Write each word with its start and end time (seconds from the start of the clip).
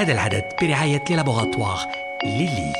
هذا 0.00 0.12
العدد 0.12 0.44
برعاية 0.62 1.04
لي 1.10 1.16
لابوغاتوار 1.16 1.78
ليلي 2.24 2.72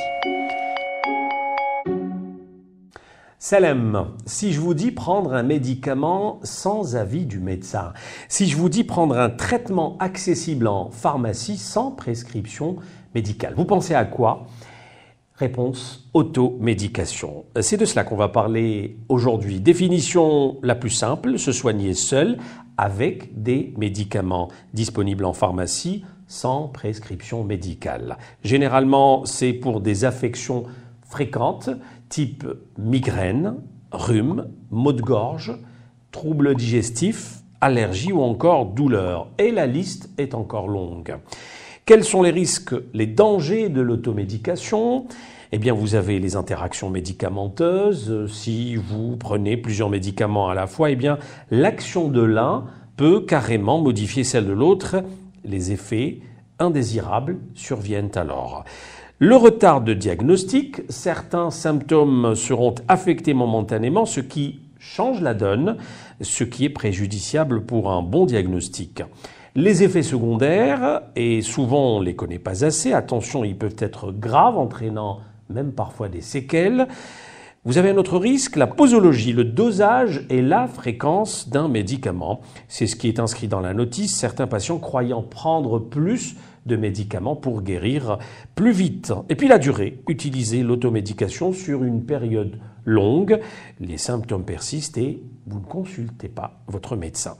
Salem, 3.39 4.07
si 4.25 4.51
je 4.51 4.59
vous 4.59 4.73
dis 4.73 4.91
prendre 4.91 5.31
un 5.33 5.43
médicament 5.43 6.39
sans 6.43 6.95
avis 6.95 7.25
du 7.25 7.39
médecin, 7.39 7.93
si 8.27 8.47
je 8.47 8.57
vous 8.57 8.67
dis 8.67 8.83
prendre 8.83 9.17
un 9.17 9.29
traitement 9.29 9.95
accessible 9.99 10.67
en 10.67 10.89
pharmacie 10.89 11.57
sans 11.57 11.91
prescription 11.91 12.77
médicale, 13.13 13.53
vous 13.55 13.65
pensez 13.65 13.93
à 13.93 14.05
quoi 14.05 14.47
Réponse 15.35 16.09
automédication. 16.15 17.45
C'est 17.61 17.77
de 17.77 17.85
cela 17.85 18.03
qu'on 18.03 18.15
va 18.15 18.29
parler 18.29 18.97
aujourd'hui. 19.07 19.59
Définition 19.59 20.57
la 20.63 20.73
plus 20.73 20.89
simple, 20.89 21.37
se 21.37 21.51
soigner 21.51 21.93
seul 21.93 22.39
avec 22.75 23.41
des 23.41 23.73
médicaments 23.77 24.49
disponibles 24.73 25.25
en 25.25 25.33
pharmacie 25.33 26.03
sans 26.32 26.66
prescription 26.66 27.44
médicale. 27.44 28.16
Généralement, 28.42 29.26
c'est 29.26 29.52
pour 29.52 29.82
des 29.82 30.06
affections 30.06 30.64
fréquentes 31.06 31.68
type 32.08 32.46
migraine, 32.78 33.56
rhume, 33.92 34.48
maux 34.70 34.94
de 34.94 35.02
gorge, 35.02 35.52
troubles 36.10 36.54
digestifs, 36.54 37.40
allergies 37.60 38.12
ou 38.12 38.22
encore 38.22 38.64
douleurs. 38.64 39.28
Et 39.36 39.50
la 39.50 39.66
liste 39.66 40.08
est 40.16 40.34
encore 40.34 40.68
longue. 40.68 41.16
Quels 41.84 42.02
sont 42.02 42.22
les 42.22 42.30
risques, 42.30 42.74
les 42.94 43.06
dangers 43.06 43.68
de 43.68 43.82
l'automédication? 43.82 45.06
Eh 45.52 45.58
bien, 45.58 45.74
vous 45.74 45.94
avez 45.94 46.18
les 46.18 46.34
interactions 46.34 46.88
médicamenteuses. 46.88 48.26
Si 48.32 48.76
vous 48.76 49.18
prenez 49.18 49.58
plusieurs 49.58 49.90
médicaments 49.90 50.48
à 50.48 50.54
la 50.54 50.66
fois, 50.66 50.90
eh 50.90 50.96
bien, 50.96 51.18
l'action 51.50 52.08
de 52.08 52.22
l'un 52.22 52.64
peut 52.96 53.20
carrément 53.20 53.82
modifier 53.82 54.24
celle 54.24 54.46
de 54.46 54.52
l'autre. 54.52 54.96
Les 55.44 55.72
effets 55.72 56.20
indésirables 56.58 57.38
surviennent 57.54 58.10
alors. 58.14 58.64
Le 59.18 59.36
retard 59.36 59.80
de 59.80 59.94
diagnostic, 59.94 60.82
certains 60.88 61.50
symptômes 61.50 62.34
seront 62.34 62.74
affectés 62.88 63.34
momentanément, 63.34 64.04
ce 64.04 64.20
qui 64.20 64.60
change 64.78 65.20
la 65.20 65.34
donne, 65.34 65.76
ce 66.20 66.42
qui 66.42 66.64
est 66.64 66.70
préjudiciable 66.70 67.64
pour 67.64 67.92
un 67.92 68.02
bon 68.02 68.26
diagnostic. 68.26 69.02
Les 69.54 69.82
effets 69.82 70.02
secondaires, 70.02 71.02
et 71.14 71.42
souvent 71.42 71.96
on 71.96 72.00
ne 72.00 72.06
les 72.06 72.16
connaît 72.16 72.38
pas 72.38 72.64
assez, 72.64 72.92
attention, 72.92 73.44
ils 73.44 73.56
peuvent 73.56 73.76
être 73.78 74.10
graves, 74.10 74.58
entraînant 74.58 75.20
même 75.50 75.72
parfois 75.72 76.08
des 76.08 76.22
séquelles. 76.22 76.88
Vous 77.64 77.78
avez 77.78 77.90
un 77.90 77.96
autre 77.96 78.18
risque, 78.18 78.56
la 78.56 78.66
posologie, 78.66 79.32
le 79.32 79.44
dosage 79.44 80.26
et 80.30 80.42
la 80.42 80.66
fréquence 80.66 81.48
d'un 81.48 81.68
médicament. 81.68 82.40
C'est 82.66 82.88
ce 82.88 82.96
qui 82.96 83.06
est 83.06 83.20
inscrit 83.20 83.46
dans 83.46 83.60
la 83.60 83.72
notice. 83.72 84.16
Certains 84.16 84.48
patients 84.48 84.80
croyant 84.80 85.22
prendre 85.22 85.78
plus 85.78 86.34
de 86.66 86.74
médicaments 86.74 87.36
pour 87.36 87.62
guérir 87.62 88.18
plus 88.56 88.72
vite. 88.72 89.12
Et 89.28 89.36
puis 89.36 89.46
la 89.46 89.58
durée, 89.58 90.02
utiliser 90.08 90.64
l'automédication 90.64 91.52
sur 91.52 91.84
une 91.84 92.04
période 92.04 92.58
longue. 92.84 93.38
Les 93.78 93.96
symptômes 93.96 94.44
persistent 94.44 94.98
et 94.98 95.22
vous 95.46 95.60
ne 95.60 95.64
consultez 95.64 96.28
pas 96.28 96.64
votre 96.66 96.96
médecin. 96.96 97.36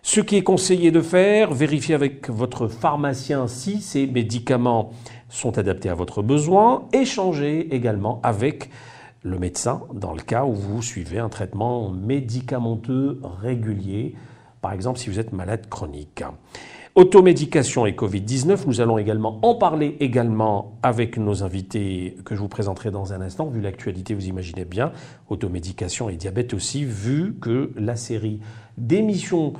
Ce 0.00 0.20
qui 0.20 0.36
est 0.36 0.42
conseillé 0.42 0.90
de 0.90 1.02
faire, 1.02 1.52
vérifier 1.52 1.94
avec 1.94 2.30
votre 2.30 2.68
pharmacien 2.68 3.46
si 3.48 3.82
ces 3.82 4.06
médicaments 4.06 4.92
sont 5.28 5.58
adaptés 5.58 5.90
à 5.90 5.94
votre 5.94 6.22
besoin, 6.22 6.88
échanger 6.94 7.74
également 7.74 8.18
avec 8.22 8.70
le 9.22 9.38
médecin 9.38 9.82
dans 9.94 10.12
le 10.12 10.20
cas 10.22 10.44
où 10.44 10.52
vous 10.52 10.82
suivez 10.82 11.18
un 11.18 11.28
traitement 11.28 11.90
médicamenteux 11.90 13.20
régulier, 13.22 14.14
par 14.60 14.72
exemple 14.72 14.98
si 14.98 15.10
vous 15.10 15.20
êtes 15.20 15.32
malade 15.32 15.68
chronique. 15.68 16.24
Automédication 16.94 17.86
et 17.86 17.92
Covid-19, 17.92 18.66
nous 18.66 18.82
allons 18.82 18.98
également 18.98 19.38
en 19.40 19.54
parler 19.54 19.96
également 20.00 20.78
avec 20.82 21.16
nos 21.16 21.42
invités 21.42 22.18
que 22.26 22.34
je 22.34 22.40
vous 22.40 22.48
présenterai 22.48 22.90
dans 22.90 23.14
un 23.14 23.22
instant. 23.22 23.46
Vu 23.46 23.62
l'actualité, 23.62 24.12
vous 24.12 24.26
imaginez 24.26 24.66
bien, 24.66 24.92
automédication 25.30 26.10
et 26.10 26.16
diabète 26.16 26.52
aussi, 26.52 26.84
vu 26.84 27.34
que 27.40 27.72
la 27.76 27.96
série 27.96 28.40
d'émissions 28.76 29.54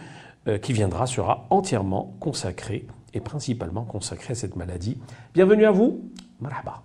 euh, 0.46 0.58
qui 0.58 0.74
viendra 0.74 1.06
sera 1.06 1.46
entièrement 1.48 2.14
consacrée 2.20 2.86
et 3.14 3.20
principalement 3.20 3.84
consacrée 3.84 4.32
à 4.32 4.34
cette 4.34 4.56
maladie. 4.56 4.98
Bienvenue 5.32 5.64
à 5.64 5.70
vous. 5.70 6.10
Marhaba. 6.38 6.82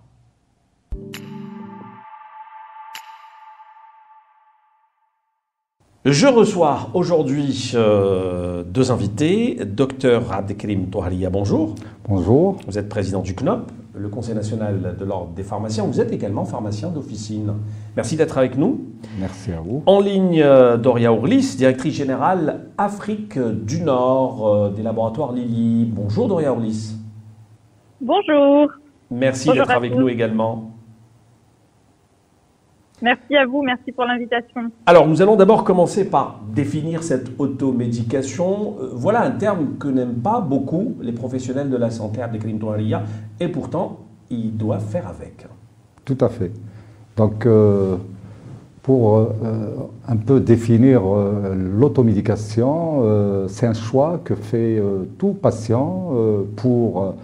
Je 6.04 6.28
reçois 6.28 6.90
aujourd'hui 6.94 7.72
euh, 7.74 8.62
deux 8.62 8.92
invités. 8.92 9.58
Docteur 9.66 10.32
Abdelkrim 10.32 10.86
Touharia, 10.90 11.28
bonjour. 11.28 11.74
Bonjour. 12.08 12.56
Vous 12.68 12.78
êtes 12.78 12.88
président 12.88 13.20
du 13.20 13.34
CNOP, 13.34 13.62
le 13.96 14.08
Conseil 14.08 14.36
national 14.36 14.94
de 14.96 15.04
l'Ordre 15.04 15.32
des 15.34 15.42
pharmaciens. 15.42 15.82
Vous 15.82 16.00
êtes 16.00 16.12
également 16.12 16.44
pharmacien 16.44 16.90
d'officine. 16.90 17.52
Merci 17.96 18.14
d'être 18.14 18.38
avec 18.38 18.56
nous. 18.56 18.80
Merci 19.18 19.50
à 19.50 19.60
vous. 19.60 19.82
En 19.86 19.98
ligne, 19.98 20.40
euh, 20.40 20.76
Doria 20.76 21.12
Ourlis, 21.12 21.56
directrice 21.56 21.96
générale 21.96 22.66
Afrique 22.78 23.36
du 23.36 23.80
Nord 23.80 24.46
euh, 24.46 24.70
des 24.70 24.84
laboratoires 24.84 25.32
Lilly. 25.32 25.84
Bonjour 25.92 26.28
Doria 26.28 26.52
Ourlis. 26.54 26.94
Bonjour. 28.00 28.68
Merci 29.10 29.50
d'être 29.50 29.72
avec 29.72 29.96
nous 29.96 30.08
également. 30.08 30.77
Merci 33.00 33.36
à 33.36 33.46
vous, 33.46 33.62
merci 33.62 33.92
pour 33.92 34.04
l'invitation. 34.04 34.72
Alors, 34.86 35.06
nous 35.06 35.22
allons 35.22 35.36
d'abord 35.36 35.62
commencer 35.62 36.10
par 36.10 36.40
définir 36.52 37.04
cette 37.04 37.30
automédication. 37.38 38.74
Euh, 38.80 38.90
voilà 38.92 39.22
un 39.22 39.30
terme 39.30 39.76
que 39.78 39.86
n'aiment 39.86 40.16
pas 40.16 40.40
beaucoup 40.40 40.96
les 41.00 41.12
professionnels 41.12 41.70
de 41.70 41.76
la 41.76 41.90
santé 41.90 42.20
à 42.20 42.28
Toalia, 42.28 43.04
et 43.38 43.48
pourtant, 43.48 44.00
ils 44.30 44.56
doivent 44.56 44.84
faire 44.84 45.06
avec. 45.06 45.46
Tout 46.04 46.18
à 46.20 46.28
fait. 46.28 46.50
Donc, 47.16 47.46
euh, 47.46 47.96
pour 48.82 49.16
euh, 49.16 49.26
un 50.08 50.16
peu 50.16 50.40
définir 50.40 51.02
l'automédication, 51.54 53.46
c'est 53.46 53.66
un 53.66 53.74
choix 53.74 54.20
que 54.24 54.34
fait 54.34 54.82
tout 55.18 55.34
patient 55.34 56.10
pour 56.56 57.14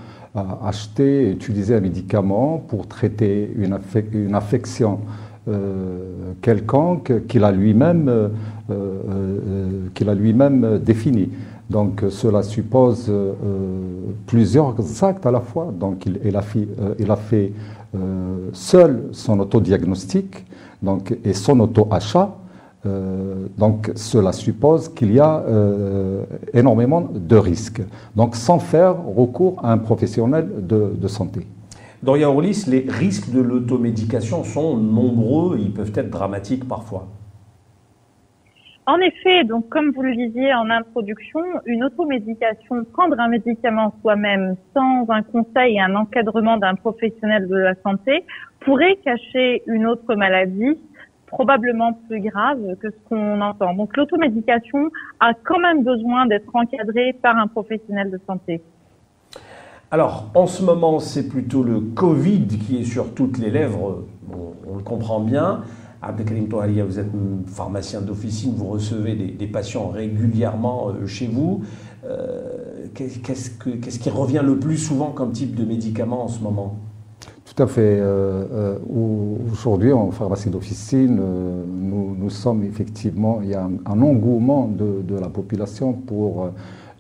acheter 0.62 1.28
et 1.28 1.30
utiliser 1.30 1.74
un 1.74 1.80
médicament 1.80 2.58
pour 2.58 2.86
traiter 2.86 3.50
une, 3.56 3.78
une 4.12 4.34
affection 4.34 5.00
euh, 5.46 6.32
quelconque 6.40 7.26
qu'il 7.26 7.44
a 7.44 7.52
lui-même 7.52 8.08
euh, 8.08 8.28
euh, 8.70 9.88
qu'il 9.92 10.08
a 10.08 10.14
lui-même 10.14 10.78
défini. 10.78 11.28
Donc 11.68 12.02
cela 12.08 12.42
suppose 12.42 13.12
plusieurs 14.26 14.74
actes 15.04 15.26
à 15.26 15.30
la 15.30 15.40
fois. 15.40 15.70
Donc 15.78 16.06
il, 16.06 16.36
a, 16.36 16.40
fait, 16.40 16.66
il 16.98 17.10
a 17.10 17.16
fait 17.16 17.52
seul 18.52 19.04
son 19.12 19.40
autodiagnostic 19.40 20.46
donc, 20.82 21.16
et 21.24 21.32
son 21.32 21.60
auto-achat. 21.60 22.34
donc 23.56 23.90
cela 23.94 24.32
suppose 24.32 24.90
qu'il 24.90 25.14
y 25.14 25.20
a 25.20 25.42
énormément 26.52 27.08
de 27.14 27.36
risques. 27.36 27.82
Donc 28.14 28.36
sans 28.36 28.58
faire 28.58 28.96
recours 29.02 29.56
à 29.62 29.72
un 29.72 29.78
professionnel 29.78 30.46
de 30.66 31.08
santé. 31.08 31.46
Doria 32.04 32.28
Orlis, 32.28 32.66
les 32.68 32.84
risques 32.86 33.32
de 33.32 33.40
l'automédication 33.40 34.44
sont 34.44 34.76
nombreux, 34.76 35.56
ils 35.58 35.72
peuvent 35.72 35.92
être 35.94 36.10
dramatiques 36.10 36.68
parfois. 36.68 37.08
En 38.84 38.98
effet, 38.98 39.44
donc 39.44 39.70
comme 39.70 39.90
vous 39.92 40.02
le 40.02 40.14
disiez 40.14 40.52
en 40.52 40.68
introduction, 40.68 41.40
une 41.64 41.82
automédication, 41.82 42.84
prendre 42.92 43.18
un 43.18 43.28
médicament 43.28 43.94
soi-même 44.02 44.56
sans 44.74 45.06
un 45.08 45.22
conseil 45.22 45.76
et 45.76 45.80
un 45.80 45.94
encadrement 45.94 46.58
d'un 46.58 46.74
professionnel 46.74 47.48
de 47.48 47.56
la 47.56 47.74
santé, 47.76 48.26
pourrait 48.60 48.96
cacher 49.02 49.62
une 49.66 49.86
autre 49.86 50.14
maladie 50.14 50.76
probablement 51.26 51.94
plus 52.06 52.20
grave 52.20 52.76
que 52.82 52.90
ce 52.90 53.08
qu'on 53.08 53.40
entend. 53.40 53.72
Donc 53.72 53.96
l'automédication 53.96 54.90
a 55.20 55.32
quand 55.32 55.58
même 55.58 55.82
besoin 55.82 56.26
d'être 56.26 56.54
encadrée 56.54 57.14
par 57.22 57.38
un 57.38 57.46
professionnel 57.46 58.10
de 58.10 58.20
santé. 58.26 58.60
Alors, 59.94 60.24
en 60.34 60.48
ce 60.48 60.64
moment, 60.64 60.98
c'est 60.98 61.28
plutôt 61.28 61.62
le 61.62 61.78
Covid 61.78 62.48
qui 62.48 62.78
est 62.78 62.84
sur 62.84 63.14
toutes 63.14 63.38
les 63.38 63.48
lèvres, 63.48 64.02
on, 64.28 64.76
le 64.76 64.82
comprend 64.82 65.20
bien. 65.20 65.60
Abdelkarim 66.02 66.48
Touharia, 66.48 66.84
vous 66.84 66.98
êtes 66.98 67.12
pharmacien 67.46 68.00
d'officine, 68.00 68.54
vous 68.56 68.66
recevez 68.66 69.14
des, 69.14 69.46
patients 69.46 69.90
régulièrement 69.90 70.88
euh, 70.88 71.06
chez 71.06 71.28
vous. 71.28 71.62
Euh, 72.04 72.86
qu'est-ce, 72.92 73.50
qui 74.00 74.10
revient 74.10 74.42
le 74.44 74.58
plus 74.58 74.78
souvent 74.78 75.12
comme 75.12 75.30
type 75.30 75.54
de 75.54 75.64
médicament 75.64 76.24
en 76.24 76.28
ce 76.28 76.42
moment? 76.42 76.74
Tout 77.44 77.62
à 77.62 77.68
fait. 77.68 78.00
Euh, 78.00 78.76
aujourd'hui, 79.52 79.92
en 79.92 80.10
pharmacie 80.10 80.50
d'officine, 80.50 81.20
nous, 81.72 82.30
sommes 82.30 82.64
effectivement, 82.64 83.38
il 83.44 83.50
y 83.50 83.54
a 83.54 83.62
un, 83.86 84.02
engouement 84.02 84.66
de, 84.66 85.16
la 85.16 85.28
population 85.28 85.92
pour 85.92 86.50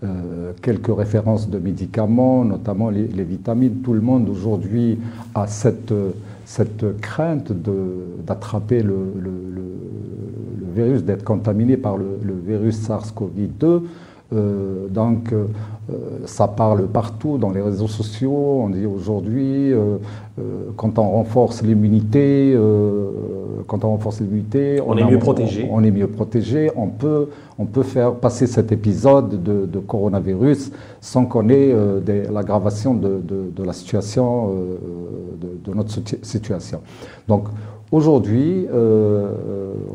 euh, 0.04 0.52
quelques 0.62 0.94
références 0.94 1.48
de 1.48 1.58
médicaments, 1.58 2.44
notamment 2.44 2.90
les, 2.90 3.06
vitamines. 3.24 3.76
Tout 3.82 3.94
le 3.94 4.00
monde 4.00 4.28
aujourd'hui 4.28 4.98
a 5.34 5.46
cette, 5.46 5.94
cette 6.44 7.00
crainte 7.00 7.52
d'attraper 8.26 8.82
le, 8.82 9.12
le, 9.18 9.32
virus, 10.74 11.04
d'être 11.04 11.24
contaminé 11.24 11.76
par 11.76 11.96
le, 11.96 12.18
virus 12.46 12.88
SARS-CoV-2. 12.88 13.82
Euh, 14.34 14.88
donc, 14.88 15.32
euh, 15.32 15.46
ça 16.24 16.48
parle 16.48 16.86
partout 16.86 17.38
dans 17.38 17.50
les 17.50 17.60
réseaux 17.60 17.88
sociaux. 17.88 18.60
On 18.62 18.68
dit 18.70 18.86
aujourd'hui, 18.86 19.72
euh, 19.72 19.98
quand 20.76 20.98
on 20.98 21.10
renforce 21.10 21.62
l'immunité, 21.62 22.56
quand 23.66 23.84
on 23.84 23.90
renforce 23.90 24.20
l'immunité, 24.20 24.80
on, 24.84 24.96
est 24.96 25.04
mieux 25.04 25.18
protégé. 25.18 25.68
On, 25.70 25.84
est 25.84 25.90
mieux 25.90 26.08
protégé. 26.08 26.70
On 26.76 26.88
peut, 26.88 27.28
on 27.58 27.66
peut 27.66 27.82
faire 27.82 28.14
passer 28.14 28.46
cet 28.46 28.72
épisode 28.72 29.42
de, 29.42 29.78
coronavirus 29.78 30.72
sans 31.00 31.26
qu'on 31.26 31.48
ait 31.48 31.74
l'aggravation 32.32 32.94
de, 32.94 33.20
de, 33.24 33.62
la 33.62 33.72
situation, 33.72 34.50
de, 35.40 35.74
notre 35.74 35.92
situation. 36.22 36.80
Donc, 37.28 37.44
Aujourd'hui, 37.92 38.66
euh, 38.72 39.28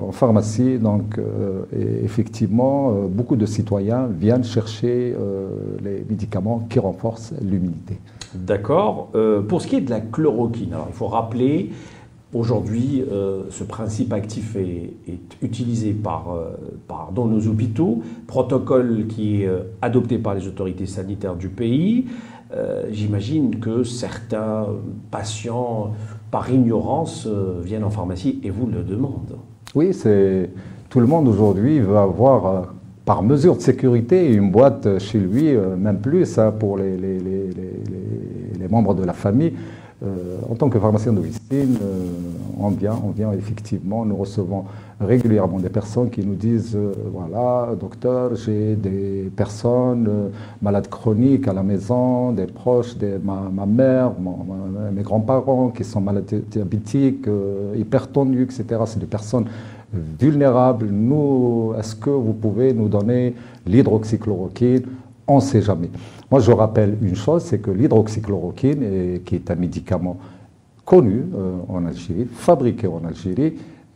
en 0.02 0.12
pharmacie, 0.12 0.78
donc, 0.78 1.18
euh, 1.18 1.64
effectivement, 2.04 2.92
euh, 2.92 3.08
beaucoup 3.10 3.36
de 3.36 3.46
citoyens 3.46 4.08
viennent 4.08 4.44
chercher 4.44 5.16
les 5.84 6.06
médicaments 6.10 6.66
qui 6.70 6.80
renforcent 6.80 7.34
l'immunité. 7.42 8.00
D'accord. 8.34 9.10
pour 9.48 9.62
ce 9.62 9.68
qui 9.68 9.76
est 9.76 9.82
de 9.82 9.90
la 9.90 10.02
chloroquine, 10.02 10.76
il 10.88 10.94
faut 10.94 11.08
rappeler, 11.08 11.72
aujourd'hui, 12.34 13.04
ce 13.50 13.64
principe 13.64 14.14
actif 14.14 14.56
est, 14.56 14.94
utilisé 15.42 15.94
par, 15.94 16.36
dans 17.14 17.26
nos 17.26 17.48
hôpitaux, 17.48 18.04
protocole 18.28 19.08
qui 19.08 19.44
est 19.44 19.50
adopté 19.82 20.20
par 20.20 20.36
les 20.36 20.48
autorités 20.48 20.86
sanitaires 20.86 21.36
du 21.36 21.50
pays. 21.50 22.06
J'imagine 22.92 23.60
que 23.60 23.84
certains 23.84 24.68
patients 25.10 25.94
par 26.32 26.52
ignorance, 26.52 27.28
euh, 27.28 27.60
viennent 27.64 27.84
en 27.84 27.90
pharmacie 27.90 28.40
et 28.44 28.50
vous 28.50 28.68
le 28.68 28.84
demandent. 28.84 29.38
Oui, 29.76 29.94
c'est 29.94 30.50
tout 30.90 31.00
le 31.00 31.08
monde 31.08 31.28
aujourd'hui 31.28 31.80
veut 31.80 31.98
avoir, 31.98 32.46
euh, 32.46 32.62
par 33.06 33.24
mesure 33.24 33.56
de 33.56 33.62
sécurité, 33.62 34.32
une 34.32 34.52
boîte 34.52 35.00
chez 35.00 35.20
lui, 35.20 35.56
euh, 35.56 35.76
même 35.76 36.00
plus 36.00 36.26
ça 36.26 36.52
pour 36.52 36.78
les, 36.78 36.98
les, 36.98 37.20
les, 37.20 37.50
les 38.60 38.68
membres 38.68 38.94
de 38.94 39.04
la 39.04 39.14
famille. 39.14 39.54
En 40.50 40.56
tant 40.56 40.70
que 40.70 40.80
pharmacien 40.80 41.12
d'officine, 41.12 41.78
on 42.58 42.70
vient, 42.70 42.98
on 43.04 43.10
vient 43.10 43.32
effectivement, 43.34 44.06
nous 44.06 44.16
recevons 44.16 44.66
régulièrement 45.00 45.60
des 45.60 45.70
personnes 45.70 46.10
qui 46.10 46.26
nous 46.26 46.36
disent 46.36 46.76
euh, 46.76 46.94
voilà, 47.14 47.74
docteur, 47.80 48.36
j'ai 48.36 48.76
des 48.76 49.32
personnes 49.36 50.08
euh, 50.10 50.30
malades 50.62 50.90
chroniques 50.90 51.48
à 51.48 51.54
la 51.54 51.64
maison, 51.64 52.32
des 52.34 52.48
proches 52.48 52.96
ma, 53.24 53.66
mère, 53.66 54.12
mes 54.92 55.02
grands-parents 55.02 55.70
qui 55.70 55.84
sont 55.84 56.02
malades 56.02 56.42
diabétiques, 56.50 57.28
euh, 57.28 57.76
hypertendus, 57.78 58.44
etc. 58.44 58.82
C'est 58.86 59.00
des 59.00 59.06
personnes 59.06 59.46
vulnérables. 60.20 60.88
Nous, 60.88 61.74
est-ce 61.80 61.96
que 61.96 62.10
vous 62.10 62.34
pouvez 62.34 62.74
nous 62.74 62.90
donner 62.90 63.36
l'hydroxychloroquine? 63.66 64.84
On 65.28 65.38
ne 65.38 65.42
sait 65.42 65.62
jamais. 65.62 65.90
Moi, 66.32 66.42
je 66.42 66.52
rappelle 66.52 66.98
une 67.02 67.16
chose 67.16 67.44
c'est 67.44 67.60
que 67.60 67.72
l'hydroxychloroquine, 67.72 69.22
qui 69.26 69.36
est 69.36 69.50
un 69.52 69.56
médicament 69.56 70.18
connu 70.86 71.26
en 71.68 71.86
Algérie, 71.86 72.26
fabriqué 72.32 72.88
en 72.88 73.04
Algérie, 73.06 73.56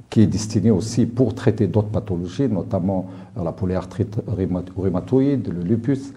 qui 0.09 0.21
est 0.21 0.27
destiné 0.27 0.69
aussi 0.69 1.07
pour 1.07 1.33
traiter 1.33 1.65
d'autres 1.65 1.87
pathologies, 1.87 2.47
notamment 2.47 3.07
la 3.35 3.51
polyarthrite 3.51 4.19
rhumatoïde, 4.77 5.51
le 5.51 5.63
lupus. 5.63 6.13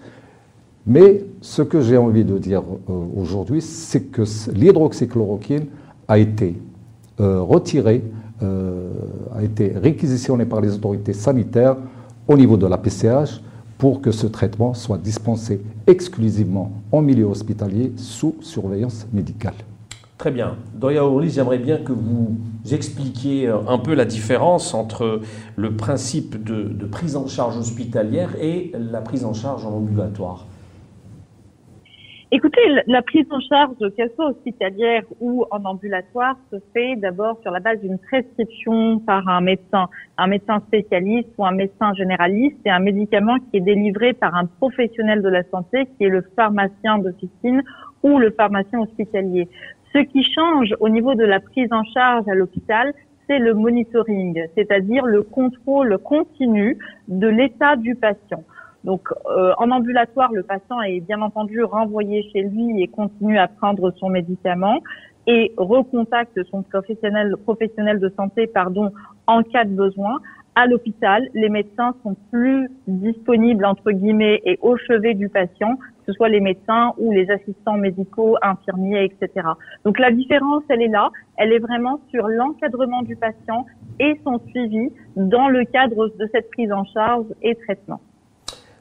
Mais 0.87 1.25
ce 1.41 1.63
que 1.63 1.81
j'ai 1.81 1.97
envie 1.97 2.23
de 2.23 2.37
dire 2.37 2.61
euh, 2.61 2.93
aujourd'hui, 3.17 3.61
c'est 3.61 4.03
que 4.03 4.21
l'hydroxychloroquine 4.53 5.65
a 6.07 6.17
été 6.17 6.55
euh, 7.19 7.41
retirée, 7.41 8.03
euh, 8.41 8.91
a 9.35 9.43
été 9.43 9.73
réquisitionnée 9.75 10.45
par 10.45 10.61
les 10.61 10.75
autorités 10.75 11.11
sanitaires 11.13 11.75
au 12.27 12.37
niveau 12.37 12.55
de 12.55 12.67
la 12.67 12.77
PCH 12.77 13.41
pour 13.77 14.01
que 14.01 14.11
ce 14.11 14.27
traitement 14.27 14.73
soit 14.73 14.97
dispensé 14.97 15.61
exclusivement 15.85 16.71
en 16.91 17.01
milieu 17.01 17.25
hospitalier 17.25 17.93
sous 17.95 18.35
surveillance 18.41 19.07
médicale. 19.13 19.53
Très 20.17 20.31
bien. 20.31 20.55
Doya 20.73 21.05
Orlis, 21.05 21.29
j'aimerais 21.29 21.59
bien 21.59 21.77
que 21.77 21.91
vous 21.91 22.37
expliquiez 22.71 23.47
euh, 23.47 23.59
un 23.67 23.77
peu 23.77 23.93
la 23.93 24.05
différence 24.05 24.73
entre 24.73 25.21
le 25.55 25.75
principe 25.75 26.43
de, 26.43 26.85
prise 26.87 27.15
en 27.15 27.27
charge 27.27 27.55
hospitalière 27.55 28.31
et 28.41 28.71
la 28.73 29.01
prise 29.01 29.25
en 29.25 29.35
charge 29.35 29.63
en 29.63 29.73
ambulatoire. 29.73 30.46
Écoutez, 32.29 32.59
la 32.87 33.01
prise 33.01 33.25
en 33.31 33.39
charge, 33.39 33.77
qu'elle 33.95 34.11
soit 34.17 34.27
hospitalière 34.31 35.03
ou 35.21 35.45
en 35.49 35.63
ambulatoire, 35.63 36.35
se 36.51 36.57
fait 36.73 36.97
d'abord 36.97 37.39
sur 37.41 37.51
la 37.51 37.61
base 37.61 37.79
d'une 37.79 37.97
prescription 37.97 38.99
par 38.99 39.25
un 39.29 39.39
médecin, 39.39 39.87
un 40.17 40.27
médecin 40.27 40.59
spécialiste 40.67 41.29
ou 41.37 41.45
un 41.45 41.53
médecin 41.53 41.93
généraliste 41.93 42.57
et 42.65 42.69
un 42.69 42.79
médicament 42.79 43.37
qui 43.37 43.57
est 43.57 43.61
délivré 43.61 44.11
par 44.11 44.35
un 44.35 44.45
professionnel 44.45 45.21
de 45.21 45.29
la 45.29 45.43
santé 45.43 45.85
qui 45.97 46.03
est 46.03 46.09
le 46.09 46.21
pharmacien 46.35 46.97
d'officine 46.97 47.63
ou 48.03 48.19
le 48.19 48.31
pharmacien 48.31 48.81
hospitalier. 48.81 49.47
Ce 49.93 49.99
qui 49.99 50.21
change 50.23 50.75
au 50.81 50.89
niveau 50.89 51.15
de 51.15 51.23
la 51.23 51.39
prise 51.39 51.71
en 51.71 51.85
charge 51.85 52.27
à 52.27 52.35
l'hôpital, 52.35 52.93
c'est 53.27 53.39
le 53.39 53.53
monitoring, 53.53 54.43
c'est-à-dire 54.55 55.05
le 55.05 55.23
contrôle 55.23 55.97
continu 55.99 56.77
de 57.07 57.27
l'état 57.27 57.77
du 57.77 57.95
patient. 57.95 58.43
Donc, 58.87 59.09
euh, 59.11 59.53
en 59.57 59.69
ambulatoire, 59.69 60.31
le 60.31 60.43
patient 60.43 60.81
est 60.81 61.01
bien 61.01 61.21
entendu 61.21 61.61
renvoyé 61.63 62.23
chez 62.31 62.41
lui 62.41 62.81
et 62.81 62.87
continue 62.87 63.37
à 63.37 63.47
prendre 63.47 63.91
son 63.99 64.09
médicament 64.09 64.79
et 65.27 65.53
recontacte 65.57 66.39
son 66.49 66.63
professionnel, 66.63 67.35
de 67.99 68.09
santé, 68.15 68.49
en 69.27 69.43
cas 69.43 69.65
de 69.65 69.75
besoin 69.75 70.19
à 70.57 70.65
l'hôpital, 70.65 71.29
les 71.35 71.49
médecins 71.49 71.93
sont 72.01 72.15
plus 72.31 72.67
disponibles, 72.87 73.63
entre 73.63 73.91
guillemets, 73.91 74.41
et 74.43 74.57
au 74.63 74.75
chevet 74.75 75.13
du 75.13 75.29
patient, 75.29 75.75
que 75.75 76.05
ce 76.07 76.13
soit 76.13 76.29
les 76.29 76.39
médecins 76.39 76.93
ou 76.97 77.11
les 77.11 77.29
assistants 77.29 77.77
médicaux, 77.77 78.37
infirmiers, 78.41 79.03
etc. 79.03 79.49
Donc 79.85 79.99
la 79.99 80.09
différence, 80.09 80.63
elle 80.69 80.81
est 80.81 80.87
là. 80.87 81.11
Elle 81.35 81.53
est 81.53 81.59
vraiment 81.59 81.99
sur 82.09 82.27
l'encadrement 82.27 83.03
du 83.03 83.15
patient 83.15 83.67
et 83.99 84.19
son 84.23 84.39
suivi 84.49 84.89
dans 85.15 85.47
le 85.47 85.63
cadre 85.63 86.07
de 86.17 86.27
cette 86.31 86.49
prise 86.49 86.71
en 86.71 86.85
charge 86.85 87.27
et 87.43 87.53
traitement. 87.53 88.01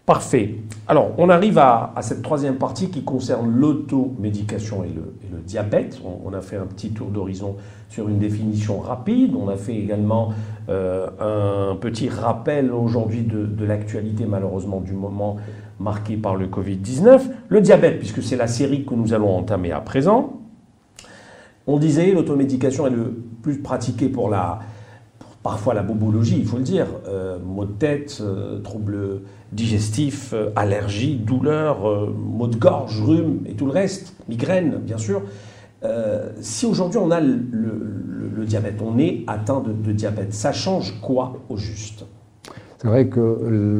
Parfait. 0.06 0.54
Alors, 0.86 1.10
on 1.18 1.28
arrive 1.30 1.58
à, 1.58 1.92
cette 2.00 2.22
troisième 2.22 2.58
partie 2.58 2.90
qui 2.90 3.02
concerne 3.02 3.50
l'automédication 3.50 4.84
et 4.84 4.90
le, 4.94 5.40
diabète. 5.40 6.00
On, 6.24 6.32
a 6.32 6.40
fait 6.40 6.56
un 6.56 6.66
petit 6.66 6.90
tour 6.90 7.08
d'horizon 7.08 7.56
sur 7.88 8.08
une 8.08 8.18
définition 8.18 8.78
rapide. 8.78 9.34
On 9.34 9.48
a 9.48 9.56
fait 9.56 9.74
également 9.74 10.32
euh, 10.68 11.72
un 11.72 11.74
petit 11.74 12.08
rappel 12.08 12.70
aujourd'hui 12.70 13.22
de, 13.22 13.64
l'actualité, 13.64 14.26
malheureusement, 14.26 14.80
du 14.80 14.92
moment 14.92 15.38
marqué 15.80 16.16
par 16.16 16.36
le 16.36 16.46
Covid-19. 16.46 17.22
Le 17.48 17.60
diabète, 17.60 17.98
puisque 17.98 18.22
c'est 18.22 18.36
la 18.36 18.46
série 18.46 18.84
que 18.84 18.94
nous 18.94 19.12
allons 19.12 19.36
entamer 19.36 19.72
à 19.72 19.80
présent. 19.80 20.40
On 21.66 21.78
disait 21.78 22.12
l'automédication 22.12 22.86
est 22.86 22.90
le 22.90 23.24
plus 23.42 23.58
pratiquée 23.58 24.08
pour 24.08 24.30
la, 24.30 24.60
parfois 25.46 25.74
la 25.74 25.84
bobologie, 25.84 26.38
il 26.40 26.44
faut 26.44 26.56
le 26.56 26.64
dire, 26.64 26.88
euh, 27.06 27.38
maux 27.38 27.66
de 27.66 27.70
tête, 27.70 28.18
euh, 28.20 28.58
troubles 28.62 29.20
digestifs, 29.52 30.32
euh, 30.34 30.50
allergies, 30.56 31.14
douleurs, 31.14 31.88
euh, 31.88 32.12
maux 32.12 32.48
de 32.48 32.56
gorge, 32.56 33.00
rhume 33.00 33.42
et 33.46 33.52
tout 33.52 33.66
le 33.66 33.70
reste, 33.70 34.16
migraine 34.28 34.80
bien 34.84 34.98
sûr. 34.98 35.22
si 36.40 36.66
aujourd'hui 36.66 36.98
on 36.98 37.12
a 37.12 37.20
le, 37.20 38.44
diabète, 38.44 38.82
on 38.82 38.98
est 38.98 39.22
atteint 39.28 39.62
de, 39.62 39.92
diabète, 39.92 40.34
ça 40.34 40.50
change 40.52 41.00
quoi 41.00 41.36
au 41.48 41.56
juste? 41.56 42.04
C'est 42.78 42.88
vrai 42.88 43.06
que 43.06 43.20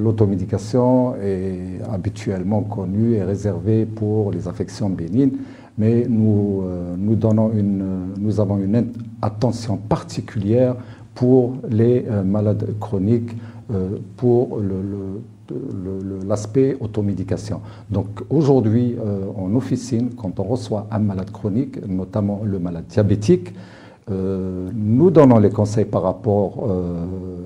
l'automédication 0.05 1.17
est 1.17 1.81
habituellement 1.93 2.63
connue 2.63 3.15
et 3.15 3.25
réservée 3.25 3.87
pour 3.87 4.31
les 4.31 4.47
affections 4.47 4.89
bénignes, 4.89 5.33
mais 5.79 6.07
nous, 6.09 6.63
nous, 6.97 7.17
donnons 7.17 7.51
une, 7.53 8.15
nous 8.19 8.39
avons 8.39 8.59
une 8.59 8.93
attention 9.21 9.77
particulière 9.77 10.77
pour 11.17 11.55
les 11.69 12.05
euh, 12.09 12.23
malades 12.23 12.75
chroniques, 12.79 13.31
euh, 13.73 13.97
pour 14.17 14.61
l'aspect 16.29 16.77
automédication. 16.79 17.61
Donc 17.91 18.07
aujourd'hui, 18.31 18.95
euh, 18.95 19.25
en 19.37 19.55
officine, 19.57 20.11
quand 20.17 20.39
on 20.39 20.45
reçoit 20.45 20.87
un 20.91 20.99
malade 20.99 21.31
chronique, 21.33 21.85
notamment 21.89 22.43
le 22.45 22.59
malade 22.61 22.85
diabétique, 22.89 23.53
nous 24.09 25.11
donnons 25.11 25.41
les 25.41 25.51
conseils 25.51 25.85
par 25.85 26.03
rapport, 26.03 26.65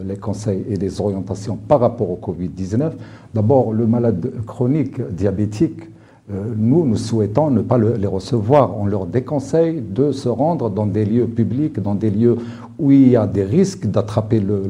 les 0.06 0.18
conseils 0.18 0.62
et 0.68 0.76
les 0.76 1.00
orientations 1.00 1.56
par 1.56 1.80
rapport 1.80 2.10
au 2.10 2.16
Covid-19. 2.22 2.90
D'abord, 3.32 3.72
le 3.72 3.86
malade 3.86 4.30
chronique 4.46 5.00
diabétique, 5.10 5.80
nous, 6.28 6.84
nous 6.84 6.96
souhaitons 6.96 7.50
ne 7.50 7.62
pas 7.62 7.78
les 7.78 8.06
recevoir. 8.06 8.78
On 8.78 8.84
leur 8.84 9.06
déconseille 9.06 9.80
de 9.80 10.12
se 10.12 10.28
rendre 10.28 10.68
dans 10.68 10.84
des 10.84 11.06
lieux 11.06 11.26
publics, 11.26 11.80
dans 11.80 11.94
des 11.94 12.10
lieux 12.10 12.36
où 12.80 12.90
il 12.90 13.10
y 13.10 13.16
a 13.16 13.26
des 13.26 13.44
risques 13.44 13.86
d'attraper 13.86 14.40
le, 14.40 14.62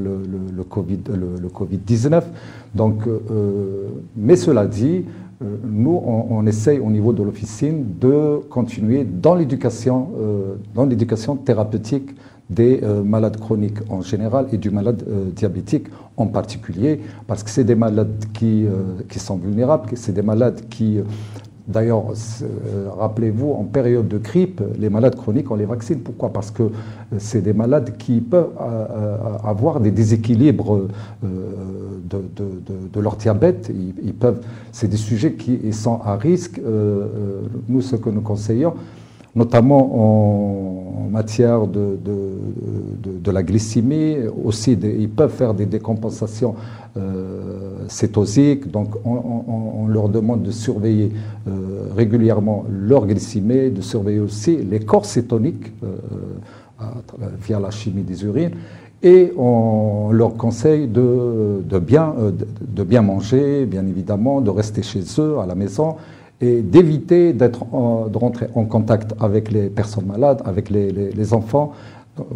le, 0.57 0.65
COVID, 0.65 1.01
le, 1.09 1.49
COVID-19. 1.49 2.23
Donc, 2.75 3.07
euh, 3.07 3.89
mais 4.17 4.37
cela 4.37 4.67
dit, 4.67 5.05
euh, 5.43 5.57
nous, 5.65 6.03
on, 6.05 6.45
essaye 6.47 6.81
au 6.81 6.91
niveau 6.91 7.13
de 7.13 7.23
l'officine 7.23 7.85
de 8.01 8.41
continuer 8.51 9.05
dans 9.05 9.35
l'éducation, 9.35 10.09
euh, 10.21 11.37
thérapeutique 11.45 12.11
des 12.51 12.81
malades 13.05 13.39
chroniques 13.39 13.79
en 13.91 14.01
général 14.01 14.49
et 14.53 14.59
du 14.59 14.71
malade 14.71 15.05
diabétique 15.37 15.87
en 16.17 16.27
particulier, 16.27 16.99
parce 17.29 17.45
que 17.45 17.51
c'est 17.51 17.63
des 17.63 17.77
malades 17.77 18.25
qui, 18.33 18.67
qui 19.09 19.21
sont 19.21 19.37
vulnérables, 19.37 19.91
c'est 19.95 20.13
des 20.13 20.23
malades 20.23 20.61
qui 20.69 20.99
D'ailleurs, 21.71 22.05
euh, 22.43 22.89
rappelez-vous, 22.99 23.53
en 23.53 23.65
période 23.65 24.09
de 24.09 24.19
grippe, 24.19 24.63
les 24.79 24.91
malades 24.91 25.15
chroniques, 25.17 25.51
on 25.51 25.55
les 25.55 25.65
vaccine. 25.65 26.01
Pourquoi? 26.01 26.33
Parce 26.33 26.51
que 26.51 26.65
euh, 26.65 26.69
c'est 27.19 27.41
des 27.41 27.53
malades 27.53 27.97
qui 27.97 28.21
peuvent 28.21 28.51
euh, 28.61 29.17
avoir 29.45 29.81
des 29.81 29.91
déséquilibres 29.91 30.89
de, 31.23 33.01
leur 33.01 33.17
diabète. 33.17 33.71
Ils, 34.03 34.15
peuvent, 34.15 34.41
c'est 34.73 34.89
des 34.89 34.97
sujets 34.97 35.33
qui 35.35 35.73
sont 35.73 36.01
à 36.05 36.17
risque. 36.17 36.61
Nous, 37.69 37.81
ce 37.81 37.97
que 37.97 38.11
nous 38.11 38.21
conseillons, 38.21 38.75
notamment 39.35 41.07
en, 41.07 41.11
matière 41.11 41.67
de, 41.67 41.99
la 43.31 43.43
glycémie, 43.43 44.17
aussi 44.45 44.73
ils 44.73 45.09
peuvent 45.09 45.33
faire 45.33 45.55
des 45.55 45.67
décompensations 45.67 46.55
euh, 46.97 47.85
cétosiques, 47.89 48.71
donc 48.71 48.95
on, 49.05 49.87
leur 49.89 50.09
demande 50.09 50.43
de 50.43 50.51
surveiller 50.53 51.13
euh, 51.49 51.89
régulièrement 51.97 52.65
leur 52.71 53.07
glycémie, 53.07 53.71
de 53.71 53.81
surveiller 53.81 54.21
aussi 54.21 54.57
les 54.57 54.81
corps 54.81 55.05
cétoniques 55.05 55.73
euh, 55.83 55.97
via 57.41 57.59
la 57.59 57.71
chimie 57.71 58.03
des 58.03 58.25
urines. 58.25 58.53
Et 59.03 59.33
on 59.37 60.11
leur 60.13 60.37
conseille 60.37 60.87
de, 60.87 61.63
de, 61.69 61.79
bien, 61.79 62.15
de, 62.61 62.85
bien 62.85 63.03
manger, 63.03 63.67
bien 63.67 63.87
évidemment, 63.87 64.41
de 64.41 64.51
rester 64.51 64.83
chez 64.83 65.03
eux, 65.19 65.39
à 65.39 65.47
la 65.47 65.55
maison, 65.55 65.97
et 66.41 66.63
d'éviter 66.63 67.33
d'être 67.33 67.65
de 67.65 68.19
rentrer 68.19 68.49
en 68.55 68.65
contact 68.65 69.15
avec 69.21 69.51
les 69.51 69.69
personnes 69.69 70.07
malades, 70.07 70.43
avec 70.45 70.71
les, 70.71 71.35
enfants. 71.35 71.73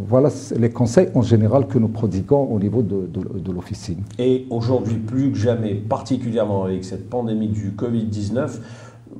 Voilà 0.08 0.28
les 0.56 0.70
conseils 0.70 1.08
en 1.14 1.22
général 1.22 1.66
que 1.66 1.78
nous 1.78 1.88
prodiguons 1.88 2.48
au 2.50 2.58
niveau 2.58 2.82
de, 2.82 3.08
de, 3.12 3.52
l'officine. 3.52 3.98
Et 4.18 4.46
aujourd'hui, 4.50 4.96
plus 4.96 5.32
que 5.32 5.38
jamais, 5.38 5.74
particulièrement 5.74 6.64
avec 6.64 6.84
cette 6.84 7.10
pandémie 7.10 7.48
du 7.48 7.70
Covid-19, 7.70 8.58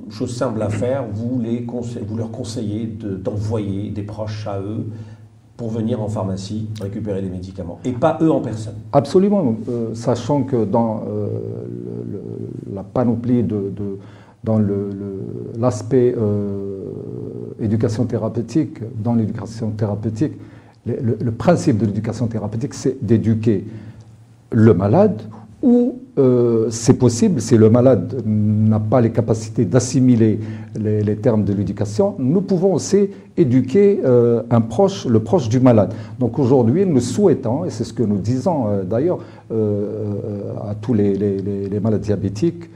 chose 0.09 0.35
simple 0.35 0.61
à 0.61 0.69
faire, 0.69 1.05
vous, 1.11 1.39
les 1.39 1.65
vous 2.07 2.17
leur 2.17 2.31
conseillez 2.31 2.85
d'envoyer 2.85 3.89
des 3.89 4.03
proches 4.03 4.47
à 4.47 4.59
eux 4.59 4.85
pour 5.57 5.69
venir 5.69 6.01
en 6.01 6.09
pharmacie 6.09 6.67
récupérer 6.81 7.21
des 7.21 7.29
médicaments, 7.29 7.79
et 7.85 7.93
pas 7.93 8.17
eux 8.21 8.29
en 8.29 8.41
personne. 8.41 8.75
Absolument, 8.91 9.55
euh, 9.69 9.95
sachant 9.95 10.43
que 10.43 10.65
dans 10.65 11.03
euh, 11.07 11.29
la 12.73 12.83
panoplie 12.83 13.41
de 13.41 13.71
dans 14.45 14.61
l'aspect 15.59 16.15
euh, 16.17 16.83
éducation 17.59 18.05
thérapeutique, 18.05 18.79
dans 19.03 19.15
l'éducation 19.15 19.71
thérapeutique, 19.71 20.33
le, 20.85 21.31
principe 21.31 21.79
de 21.79 21.87
l'éducation 21.87 22.27
thérapeutique, 22.27 22.75
c'est 22.75 23.03
d'éduquer 23.03 23.65
le 24.51 24.73
malade 24.75 25.19
ou 25.63 25.95
euh, 26.19 26.67
c'est 26.69 26.93
possible, 26.93 27.41
si 27.41 27.57
le 27.57 27.71
malade 27.71 28.21
n'a 28.23 28.79
pas 28.79 29.01
les 29.01 29.11
capacités 29.11 29.65
d'assimiler 29.65 30.39
les, 30.79 31.15
termes 31.15 31.43
de 31.43 31.53
l'éducation, 31.53 32.13
nous 32.19 32.41
pouvons 32.41 32.75
aussi 32.75 33.09
éduquer 33.35 33.99
euh, 34.05 34.43
un 34.51 34.61
proche, 34.61 35.07
le 35.07 35.19
proche 35.21 35.49
du 35.49 35.59
malade. 35.59 35.91
Donc 36.19 36.37
aujourd'hui, 36.37 36.85
nous 36.85 36.99
souhaitons, 36.99 37.65
et 37.65 37.71
c'est 37.71 37.83
ce 37.83 37.93
que 37.93 38.03
nous 38.03 38.19
disons 38.19 38.83
d'ailleurs 38.83 39.17
à 39.49 40.75
tous 40.79 40.93
les, 40.93 41.79
malades 41.81 42.01
diabétiques, 42.01 42.69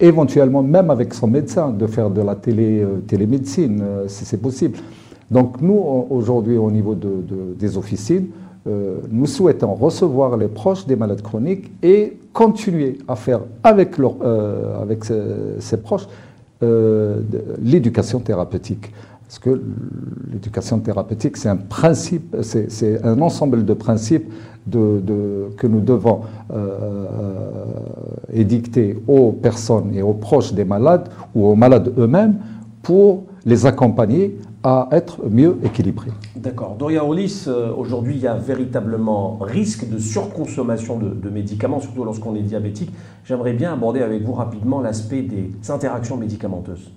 éventuellement 0.00 0.62
même 0.62 0.90
avec 0.90 1.14
son 1.14 1.26
médecin, 1.26 1.70
de 1.70 1.86
faire 1.86 2.10
de 2.10 2.22
la 2.22 2.34
télé, 2.34 2.82
euh, 2.82 2.98
télémédecine, 3.06 3.80
euh, 3.82 4.08
si 4.08 4.24
c'est 4.24 4.40
possible. 4.40 4.78
Donc 5.30 5.60
nous, 5.60 5.82
aujourd'hui, 6.10 6.56
au 6.56 6.70
niveau 6.70 6.94
de, 6.94 7.08
des 7.58 7.76
officines, 7.76 8.28
euh, 8.66 8.98
nous 9.10 9.26
souhaitons 9.26 9.74
recevoir 9.74 10.36
les 10.36 10.48
proches 10.48 10.86
des 10.86 10.96
malades 10.96 11.22
chroniques 11.22 11.70
et 11.82 12.16
continuer 12.32 12.98
à 13.08 13.16
faire 13.16 13.40
avec, 13.62 13.98
leur, 13.98 14.14
avec 14.80 15.04
ces, 15.04 15.76
proches 15.78 16.06
l'éducation 16.60 18.20
thérapeutique. 18.20 18.92
Parce 19.26 19.40
que 19.40 19.60
l'éducation 20.32 20.78
thérapeutique, 20.78 21.36
c'est 21.36 21.48
un 21.48 21.56
principe, 21.56 22.36
c'est 22.42 23.04
un 23.04 23.20
ensemble 23.20 23.64
de 23.64 23.74
principes 23.74 24.32
que 24.70 25.66
nous 25.66 25.80
devons 25.80 26.20
euh, 26.52 27.06
édicter 28.32 28.96
aux 29.08 29.32
personnes 29.32 29.94
et 29.94 30.02
aux 30.02 30.14
proches 30.14 30.52
des 30.52 30.64
malades 30.64 31.08
ou 31.34 31.46
aux 31.46 31.56
malades 31.56 31.92
eux-mêmes 31.98 32.38
pour 32.82 33.24
les 33.44 33.66
accompagner 33.66 34.38
à 34.62 34.88
être 34.92 35.20
mieux 35.28 35.58
équilibrés. 35.64 36.10
D'accord. 36.34 36.76
Doria 36.76 37.04
Olis, 37.04 37.44
euh, 37.46 37.72
aujourd'hui, 37.76 38.14
il 38.16 38.22
y 38.22 38.26
a 38.26 38.34
véritablement 38.34 39.38
risque 39.40 39.88
de 39.88 39.98
surconsommation 39.98 40.98
de 40.98 41.30
médicaments, 41.30 41.80
surtout 41.80 42.04
lorsqu'on 42.04 42.34
est 42.34 42.42
diabétique. 42.42 42.92
J'aimerais 43.24 43.52
bien 43.52 43.72
aborder 43.72 44.02
avec 44.02 44.22
vous 44.22 44.32
rapidement 44.32 44.80
l'aspect 44.80 45.22
des 45.22 45.52
interactions 45.68 46.16
médicamenteuses. 46.16 46.90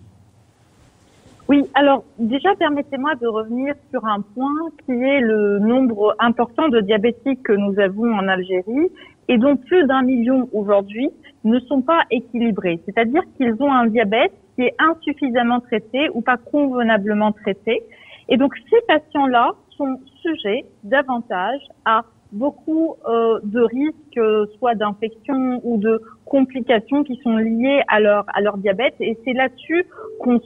Oui, 1.50 1.65
alors 1.74 2.03
déjà 2.20 2.53
permettez-moi 2.60 3.15
de 3.15 3.25
revenir 3.25 3.74
sur 3.89 4.06
un 4.06 4.22
point 4.22 4.70
qui 4.86 4.91
est 4.91 5.20
le 5.20 5.58
nombre 5.58 6.15
important 6.20 6.70
de 6.70 6.79
diabétiques 6.79 7.41
que 7.41 7.53
nous 7.53 7.79
avons 7.79 8.13
en 8.13 8.27
Algérie 8.27 8.91
et 9.27 9.39
dont 9.39 9.56
plus 9.56 9.84
d'un 9.88 10.03
million 10.03 10.48
aujourd'hui 10.53 11.10
ne 11.44 11.60
sont 11.62 11.82
pas 11.82 12.03
équilibrés, 12.12 12.79
c'est-à-dire 12.86 13.24
qu'ils 13.36 13.56
ont 13.63 13.74
un 13.74 13.88
diabète 13.88 14.32
qui 14.53 14.62
est 14.62 14.75
insuffisamment 14.77 15.60
traité 15.60 16.10
ou 16.13 16.22
pas 16.22 16.38
convenablement 16.38 17.32
traité. 17.32 17.82
Et 18.27 18.38
donc 18.38 18.53
ces 18.70 18.82
patients-là 18.88 19.53
sont 19.75 20.00
sujets 20.22 20.65
davantage 20.84 21.62
à 21.84 22.03
beaucoup 22.32 22.94
euh, 23.08 23.39
de 23.44 23.62
risques, 23.62 24.18
euh, 24.18 24.46
soit 24.60 24.75
d'infection 24.75 25.62
ou 25.63 25.79
de 25.79 26.00
complications 26.29 27.03
qui 27.03 27.19
sont 27.24 27.38
liées 27.38 27.81
à 27.88 28.00
leur 28.00 28.25
à 28.33 28.41
leur 28.41 28.57
diabète. 28.57 28.95
Et 29.00 29.17
c'est 29.25 29.33
là-dessus 29.33 29.86
qu'on 30.19 30.39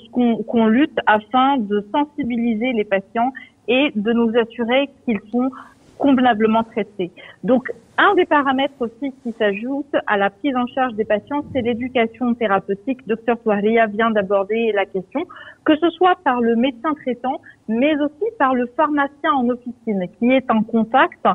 qu'on 0.47 0.67
lutte 0.67 0.99
afin 1.05 1.57
de 1.57 1.85
sensibiliser 1.91 2.71
les 2.73 2.85
patients 2.85 3.31
et 3.67 3.91
de 3.95 4.11
nous 4.11 4.31
assurer 4.37 4.89
qu'ils 5.05 5.21
sont 5.31 5.49
convenablement 5.97 6.63
traités. 6.63 7.11
Donc, 7.43 7.71
un 7.97 8.15
des 8.15 8.25
paramètres 8.25 8.73
aussi 8.79 9.13
qui 9.23 9.31
s'ajoute 9.31 9.95
à 10.07 10.17
la 10.17 10.29
prise 10.29 10.55
en 10.55 10.65
charge 10.67 10.93
des 10.95 11.05
patients, 11.05 11.45
c'est 11.53 11.61
l'éducation 11.61 12.33
thérapeutique. 12.33 13.07
Docteur 13.07 13.37
Touaria 13.41 13.85
vient 13.85 14.11
d'aborder 14.11 14.71
la 14.73 14.85
question, 14.85 15.21
que 15.63 15.75
ce 15.77 15.89
soit 15.91 16.17
par 16.23 16.41
le 16.41 16.55
médecin 16.55 16.93
traitant, 16.95 17.39
mais 17.67 17.95
aussi 18.01 18.25
par 18.39 18.55
le 18.55 18.65
pharmacien 18.75 19.31
en 19.33 19.47
officine, 19.49 20.07
qui 20.17 20.31
est 20.31 20.49
en 20.49 20.63
contact 20.63 21.25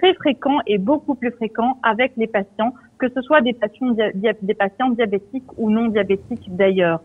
très 0.00 0.14
fréquent 0.14 0.58
et 0.66 0.78
beaucoup 0.78 1.14
plus 1.14 1.30
fréquent 1.30 1.78
avec 1.82 2.12
les 2.16 2.26
patients, 2.26 2.74
que 2.98 3.08
ce 3.08 3.20
soit 3.22 3.40
des 3.42 3.52
patients, 3.52 4.90
diabétiques 4.90 5.58
ou 5.58 5.70
non 5.70 5.86
diabétiques 5.86 6.54
d'ailleurs. 6.56 7.00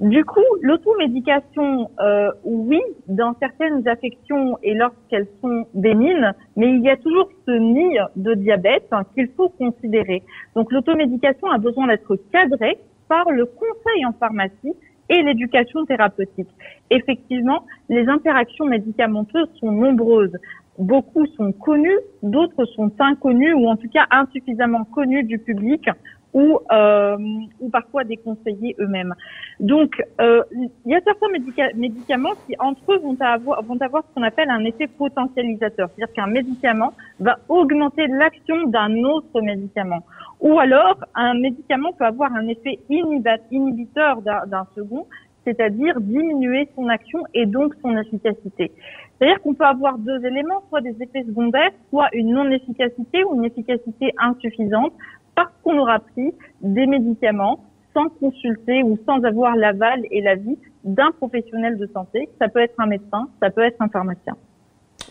Du 0.00 0.24
coup, 0.24 0.40
l'automédication, 0.62 1.88
euh, 2.00 2.32
oui, 2.42 2.80
dans 3.06 3.36
certaines 3.38 3.86
affections 3.86 4.58
et 4.64 4.74
lorsqu'elles 4.74 5.28
sont 5.40 5.64
bénignes, 5.74 6.32
mais 6.56 6.70
il 6.70 6.82
y 6.82 6.90
a 6.90 6.96
toujours 6.96 7.28
ce 7.46 7.52
nid 7.52 7.98
de 8.16 8.34
diabète 8.34 8.90
qu'il 9.14 9.28
faut 9.36 9.50
considérer. 9.50 10.24
Donc 10.56 10.72
l'automédication 10.72 11.48
a 11.50 11.58
besoin 11.58 11.86
d'être 11.86 12.16
cadrée 12.32 12.78
par 13.08 13.30
le 13.30 13.46
conseil 13.46 14.04
en 14.04 14.12
pharmacie 14.12 14.74
et 15.08 15.22
l'éducation 15.22 15.84
thérapeutique. 15.84 16.48
Effectivement, 16.90 17.64
les 17.88 18.08
interactions 18.08 18.66
médicamenteuses 18.66 19.50
sont 19.60 19.70
nombreuses 19.70 20.36
beaucoup 20.78 21.26
sont 21.26 21.52
connus, 21.52 21.98
d'autres 22.22 22.64
sont 22.66 22.92
inconnus 22.98 23.54
ou 23.54 23.68
en 23.68 23.76
tout 23.76 23.88
cas 23.88 24.06
insuffisamment 24.10 24.84
connus 24.84 25.24
du 25.24 25.38
public 25.38 25.88
ou, 26.32 26.58
euh, 26.72 27.16
ou 27.60 27.68
parfois 27.68 28.04
des 28.04 28.16
conseillers 28.16 28.74
eux-mêmes. 28.80 29.14
Donc, 29.60 30.02
euh, 30.20 30.42
il 30.86 30.92
y 30.92 30.94
a 30.94 31.00
certains 31.02 31.28
médicaments 31.74 32.32
qui, 32.46 32.54
entre 32.58 32.92
eux, 32.92 32.98
vont 32.98 33.16
avoir, 33.20 33.62
vont 33.62 33.80
avoir 33.80 34.02
ce 34.02 34.14
qu'on 34.14 34.22
appelle 34.22 34.48
un 34.50 34.64
effet 34.64 34.86
potentialisateur. 34.86 35.90
C'est-à-dire 35.90 36.14
qu'un 36.14 36.28
médicament 36.28 36.92
va 37.20 37.38
augmenter 37.48 38.06
l'action 38.06 38.66
d'un 38.66 39.04
autre 39.04 39.40
médicament. 39.42 40.00
Ou 40.40 40.58
alors, 40.58 40.98
un 41.14 41.34
médicament 41.34 41.92
peut 41.92 42.06
avoir 42.06 42.34
un 42.34 42.48
effet 42.48 42.80
inhibiteur 42.88 44.22
d'un 44.22 44.66
second, 44.74 45.06
c'est-à-dire 45.44 46.00
diminuer 46.00 46.68
son 46.74 46.88
action 46.88 47.20
et 47.34 47.46
donc 47.46 47.74
son 47.82 47.96
efficacité. 47.96 48.72
C'est-à-dire 49.18 49.40
qu'on 49.42 49.54
peut 49.54 49.64
avoir 49.64 49.98
deux 49.98 50.24
éléments, 50.24 50.62
soit 50.68 50.80
des 50.80 50.96
effets 51.00 51.24
secondaires, 51.24 51.70
soit 51.90 52.08
une 52.12 52.32
non-efficacité 52.32 53.24
ou 53.24 53.36
une 53.36 53.44
efficacité 53.44 54.12
insuffisante, 54.18 54.92
parce 55.34 55.52
qu'on 55.62 55.78
aura 55.78 56.00
pris 56.00 56.32
des 56.60 56.86
médicaments 56.86 57.64
sans 57.94 58.08
consulter 58.08 58.82
ou 58.82 58.98
sans 59.06 59.22
avoir 59.22 59.54
l'aval 59.56 60.02
et 60.10 60.20
l'avis 60.20 60.58
d'un 60.84 61.10
professionnel 61.12 61.78
de 61.78 61.88
santé. 61.92 62.28
Ça 62.40 62.48
peut 62.48 62.60
être 62.60 62.74
un 62.78 62.86
médecin, 62.86 63.28
ça 63.40 63.50
peut 63.50 63.62
être 63.62 63.80
un 63.80 63.88
pharmacien. 63.88 64.36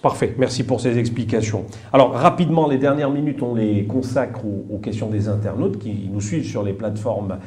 Parfait, 0.01 0.33
merci 0.37 0.65
pour 0.65 0.81
ces 0.81 0.97
explications. 0.97 1.65
Alors 1.93 2.13
rapidement, 2.13 2.67
les 2.67 2.79
dernières 2.79 3.11
minutes, 3.11 3.43
on 3.43 3.53
les 3.53 3.85
consacre 3.85 4.41
aux, 4.45 4.79
questions 4.79 5.09
des 5.09 5.29
internautes 5.29 5.77
qui 5.77 6.09
nous 6.11 6.21
suivent 6.21 6.45
sur 6.45 6.63
les 6.63 6.73
plateformes 6.73 7.37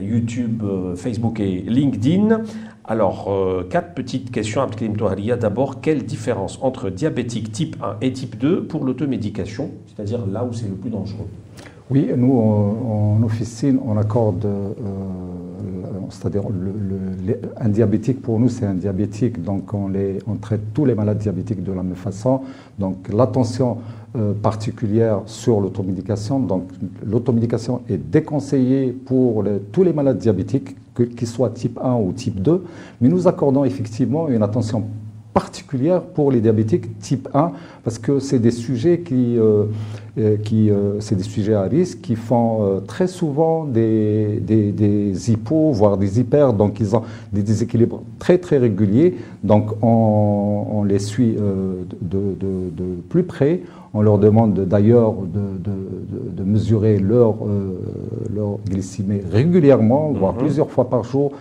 YouTube, 0.00 0.62
Facebook 0.96 1.40
et 1.40 1.62
LinkedIn. 1.66 2.42
Alors, 2.84 3.30
quatre 3.70 3.94
petites 3.94 4.30
questions, 4.30 4.60
Abdelkrim 4.60 4.96
Touharia. 4.96 5.36
D'abord, 5.36 5.80
quelle 5.80 6.04
différence 6.04 6.58
entre 6.62 6.90
diabétique 6.90 7.52
type 7.52 7.76
1 7.82 7.96
et 8.00 8.12
type 8.12 8.36
2 8.36 8.64
pour 8.64 8.84
l'automédication, 8.84 9.70
c'est-à-dire 9.86 10.26
là 10.26 10.44
où 10.44 10.52
c'est 10.52 10.68
le 10.68 10.74
plus 10.74 10.90
dangereux? 10.90 11.28
Oui, 11.90 12.08
nous, 12.16 12.38
en, 12.38 13.20
officine, 13.24 13.78
on 13.84 13.96
accorde, 13.96 14.44
euh, 14.44 14.72
c'est-à-dire 16.08 16.42
un 17.60 17.68
diabétique, 17.68 18.22
pour 18.22 18.38
nous, 18.38 18.48
c'est 18.48 18.64
un 18.64 18.74
diabétique, 18.74 19.42
donc 19.42 19.74
on, 19.74 19.90
on, 20.26 20.34
traite 20.36 20.72
tous 20.72 20.84
les 20.84 20.94
malades 20.94 21.18
diabétiques 21.18 21.64
de 21.64 21.72
la 21.72 21.82
même 21.82 21.96
façon. 21.96 22.42
Donc 22.78 23.12
l'attention 23.12 23.78
euh, 24.16 24.32
particulière 24.34 25.22
sur 25.26 25.60
l'automédication, 25.60 26.38
donc 26.38 26.64
l'automédication 27.04 27.82
est 27.88 27.98
déconseillée 27.98 28.92
pour 28.92 29.44
tous 29.72 29.82
les 29.82 29.92
malades 29.92 30.18
diabétiques, 30.18 30.76
qu'ils 30.94 31.28
soient 31.28 31.50
type 31.50 31.78
1 31.82 31.94
ou 31.94 32.12
type 32.12 32.40
2, 32.40 32.64
mais 33.00 33.08
nous 33.08 33.26
accordons 33.26 33.64
effectivement 33.64 34.28
une 34.28 34.42
attention 34.42 34.84
particulière 34.84 35.09
pour 36.14 36.32
les 36.32 36.40
diabétiques 36.40 36.98
type 36.98 37.28
1 37.34 37.52
parce 37.84 37.98
que 37.98 38.18
c'est 38.18 38.38
des 38.38 38.50
sujets 38.50 39.00
qui, 39.00 39.38
euh, 39.38 39.64
euh, 40.18 40.36
qui 40.36 40.70
euh, 40.70 41.00
c'est 41.00 41.14
des 41.14 41.22
sujets 41.22 41.54
à 41.54 41.62
risque 41.62 42.00
qui 42.00 42.16
font 42.16 42.82
très 42.86 43.06
souvent 43.06 43.64
des, 43.64 44.40
des, 44.40 44.72
des, 44.72 45.30
hypos 45.30 45.72
voire 45.72 45.96
des 45.96 46.20
hyper 46.20 46.52
donc 46.52 46.80
ils 46.80 46.96
ont 46.96 47.02
des 47.32 47.42
déséquilibres 47.42 48.02
très 48.18 48.38
très 48.38 48.58
réguliers 48.58 49.16
donc 49.44 49.70
on, 49.82 50.66
on 50.72 50.84
les 50.84 50.98
suit 50.98 51.34
de, 51.34 51.86
de, 52.02 52.70
de, 52.76 52.84
plus 53.08 53.22
près 53.22 53.60
on 53.94 54.02
leur 54.02 54.18
demande 54.18 54.54
d'ailleurs 54.66 55.14
de, 55.14 55.70
de, 56.36 56.44
mesurer 56.44 56.98
leur, 56.98 57.36
leur 58.34 58.58
glycémie 58.68 59.20
régulièrement 59.30 60.12
voire 60.12 60.32
mhm. 60.32 60.38
plusieurs 60.40 60.70
fois 60.70 60.88
par 60.88 61.04
jour 61.04 61.32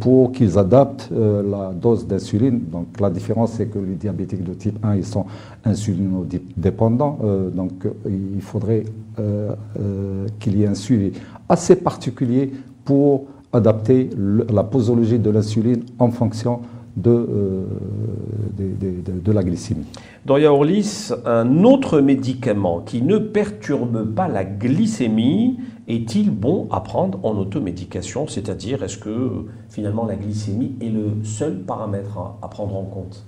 pour 0.00 0.32
qu'ils 0.32 0.58
adaptent 0.58 1.08
euh, 1.12 1.42
la 1.48 1.72
dose 1.72 2.06
d'insuline. 2.06 2.60
Donc 2.70 2.98
la 3.00 3.10
différence, 3.10 3.52
c'est 3.52 3.66
que 3.66 3.78
les 3.78 3.94
diabétiques 3.94 4.42
de 4.42 4.54
type 4.54 4.78
1, 4.82 4.96
ils 4.96 5.04
sont 5.04 5.24
insulinodépendants. 5.64 7.18
Euh, 7.22 7.48
donc 7.50 7.86
il 8.06 8.42
faudrait 8.42 8.84
qu'il 10.40 10.56
y 10.58 10.62
ait 10.62 10.66
un 10.66 10.74
suivi 10.74 11.12
assez 11.48 11.76
particulier 11.76 12.50
pour 12.84 13.26
adapter 13.52 14.08
la 14.50 14.64
posologie 14.64 15.18
de 15.18 15.28
l'insuline 15.30 15.82
en 15.98 16.10
fonction 16.10 16.60
de, 16.96 17.28
de, 18.56 19.20
de, 19.22 19.32
la 19.32 19.42
glycémie. 19.42 19.84
Doria 20.24 20.52
Orlis, 20.52 21.10
un 21.26 21.62
autre 21.64 22.00
médicament 22.00 22.80
qui 22.80 23.02
ne 23.02 23.18
perturbe 23.18 24.14
pas 24.14 24.28
la 24.28 24.44
glycémie 24.44 25.58
est-il 25.88 26.30
bon 26.30 26.68
à 26.70 26.80
prendre 26.80 27.24
en 27.24 27.36
automédication? 27.36 28.26
C'est-à-dire, 28.26 28.82
est-ce 28.82 28.98
que 28.98 29.46
finalement 29.68 30.04
la 30.04 30.16
glycémie 30.16 30.76
est 30.80 30.88
le 30.88 31.24
seul 31.24 31.62
paramètre 31.62 32.18
à, 32.40 32.48
prendre 32.48 32.76
en 32.76 32.84
compte? 32.84 33.26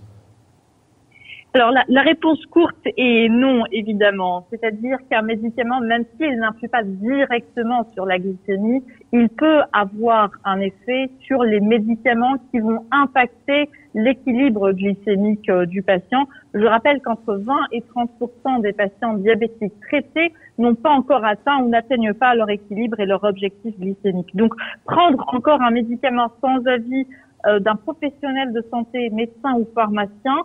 Alors 1.54 1.70
la, 1.70 1.84
la, 1.88 2.02
réponse 2.02 2.44
courte 2.46 2.76
est 2.84 3.28
non, 3.28 3.62
évidemment. 3.70 4.44
C'est-à-dire 4.50 4.98
qu'un 5.08 5.22
médicament, 5.22 5.80
même 5.80 6.04
s'il 6.16 6.36
n'influe 6.36 6.68
pas 6.68 6.82
directement 6.82 7.88
sur 7.94 8.06
la 8.06 8.18
glycémie, 8.18 8.82
il 9.12 9.28
peut 9.28 9.60
avoir 9.72 10.30
un 10.44 10.58
effet 10.58 11.10
sur 11.20 11.44
les 11.44 11.60
médicaments 11.60 12.34
qui 12.50 12.58
vont 12.58 12.84
impacter 12.90 13.68
l'équilibre 13.94 14.72
glycémique 14.72 15.48
euh, 15.48 15.66
du 15.66 15.82
patient. 15.82 16.26
Je 16.54 16.64
rappelle 16.64 17.00
qu'entre 17.00 17.36
20 17.36 17.54
et 17.70 17.84
30% 17.94 18.60
des 18.60 18.72
patients 18.72 19.14
diabétiques 19.14 19.78
traités 19.88 20.32
n'ont 20.58 20.74
pas 20.74 20.90
encore 20.90 21.24
atteint 21.24 21.62
ou 21.62 21.68
n'atteignent 21.68 22.14
pas 22.14 22.34
leur 22.34 22.50
équilibre 22.50 22.98
et 22.98 23.06
leur 23.06 23.22
objectif 23.22 23.78
glycémique. 23.78 24.34
Donc 24.34 24.54
prendre 24.84 25.24
encore 25.28 25.62
un 25.62 25.70
médicament 25.70 26.32
sans 26.40 26.66
avis 26.66 27.06
euh, 27.46 27.58
d'un 27.60 27.76
professionnel 27.76 28.52
de 28.52 28.64
santé, 28.70 29.10
médecin 29.10 29.54
ou 29.54 29.68
pharmacien, 29.74 30.36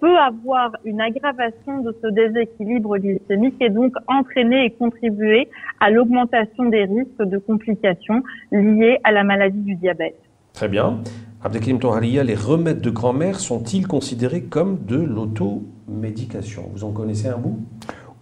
peut 0.00 0.16
avoir 0.18 0.72
une 0.84 1.00
aggravation 1.00 1.80
de 1.80 1.94
ce 2.02 2.08
déséquilibre 2.08 2.98
glycémique 2.98 3.56
et 3.60 3.70
donc 3.70 3.92
entraîner 4.08 4.66
et 4.66 4.70
contribuer 4.70 5.48
à 5.80 5.90
l'augmentation 5.90 6.66
des 6.66 6.84
risques 6.84 7.22
de 7.22 7.38
complications 7.38 8.22
liées 8.52 8.98
à 9.04 9.12
la 9.12 9.24
maladie 9.24 9.60
du 9.60 9.74
diabète. 9.76 10.18
Très 10.52 10.68
bien. 10.68 11.00
Abdelkrim 11.42 11.78
Toharia, 11.78 12.24
les 12.24 12.34
remèdes 12.34 12.80
de 12.80 12.90
grand-mère 12.90 13.38
sont-ils 13.38 13.86
considérés 13.86 14.42
comme 14.42 14.84
de 14.86 14.96
l'automédication? 14.96 16.64
Vous 16.72 16.84
en 16.84 16.92
connaissez 16.92 17.28
un 17.28 17.36
bout? 17.36 17.60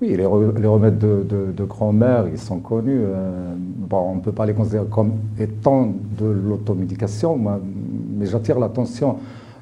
Oui, 0.03 0.16
les, 0.16 0.27
remèdes 0.27 0.99
de, 0.99 1.64
grand-mère, 1.64 2.27
ils 2.29 2.38
sont 2.38 2.59
connus. 2.59 3.01
Euh, 3.01 3.55
bon, 3.57 4.11
on 4.11 4.14
ne 4.16 4.20
peut 4.20 4.33
pas 4.33 4.44
les 4.44 4.53
considérer 4.53 4.85
comme 4.90 5.12
étant 5.38 5.94
de 6.18 6.27
l'automédication, 6.27 7.38
mais 7.38 8.27
j'attire 8.27 8.59
l'attention 8.59 9.18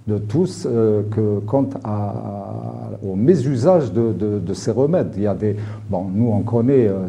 de 0.06 0.18
tous 0.18 0.66
euh, 0.66 1.02
que 1.10 1.38
quant 1.46 1.68
au 3.06 3.14
mésusage 3.14 3.92
de, 3.92 4.54
ces 4.54 4.70
remèdes. 4.70 5.12
Il 5.16 5.22
y 5.22 5.26
a 5.26 5.34
des, 5.34 5.56
bon, 5.88 6.06
nous 6.12 6.28
on 6.28 6.40
connaît 6.40 6.88
euh, 6.88 7.06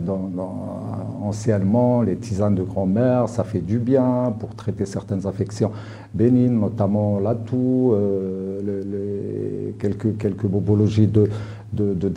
anciennement 1.22 2.02
les 2.02 2.16
tisanes 2.16 2.56
de 2.56 2.64
grand-mère, 2.64 3.30
ça 3.30 3.44
fait 3.44 3.60
du 3.60 3.80
bien 3.80 4.34
pour 4.40 4.54
traiter 4.56 4.86
certaines 4.86 5.26
affections 5.26 5.72
bénignes, 6.14 6.60
notamment 6.60 7.20
la 7.20 7.34
toux, 7.34 7.94
euh, 7.94 9.72
quelques, 9.80 10.18
quelques 10.18 10.46
bobologies 10.46 11.08
de, 11.08 11.30
de, 11.74 11.94
de 11.94 12.08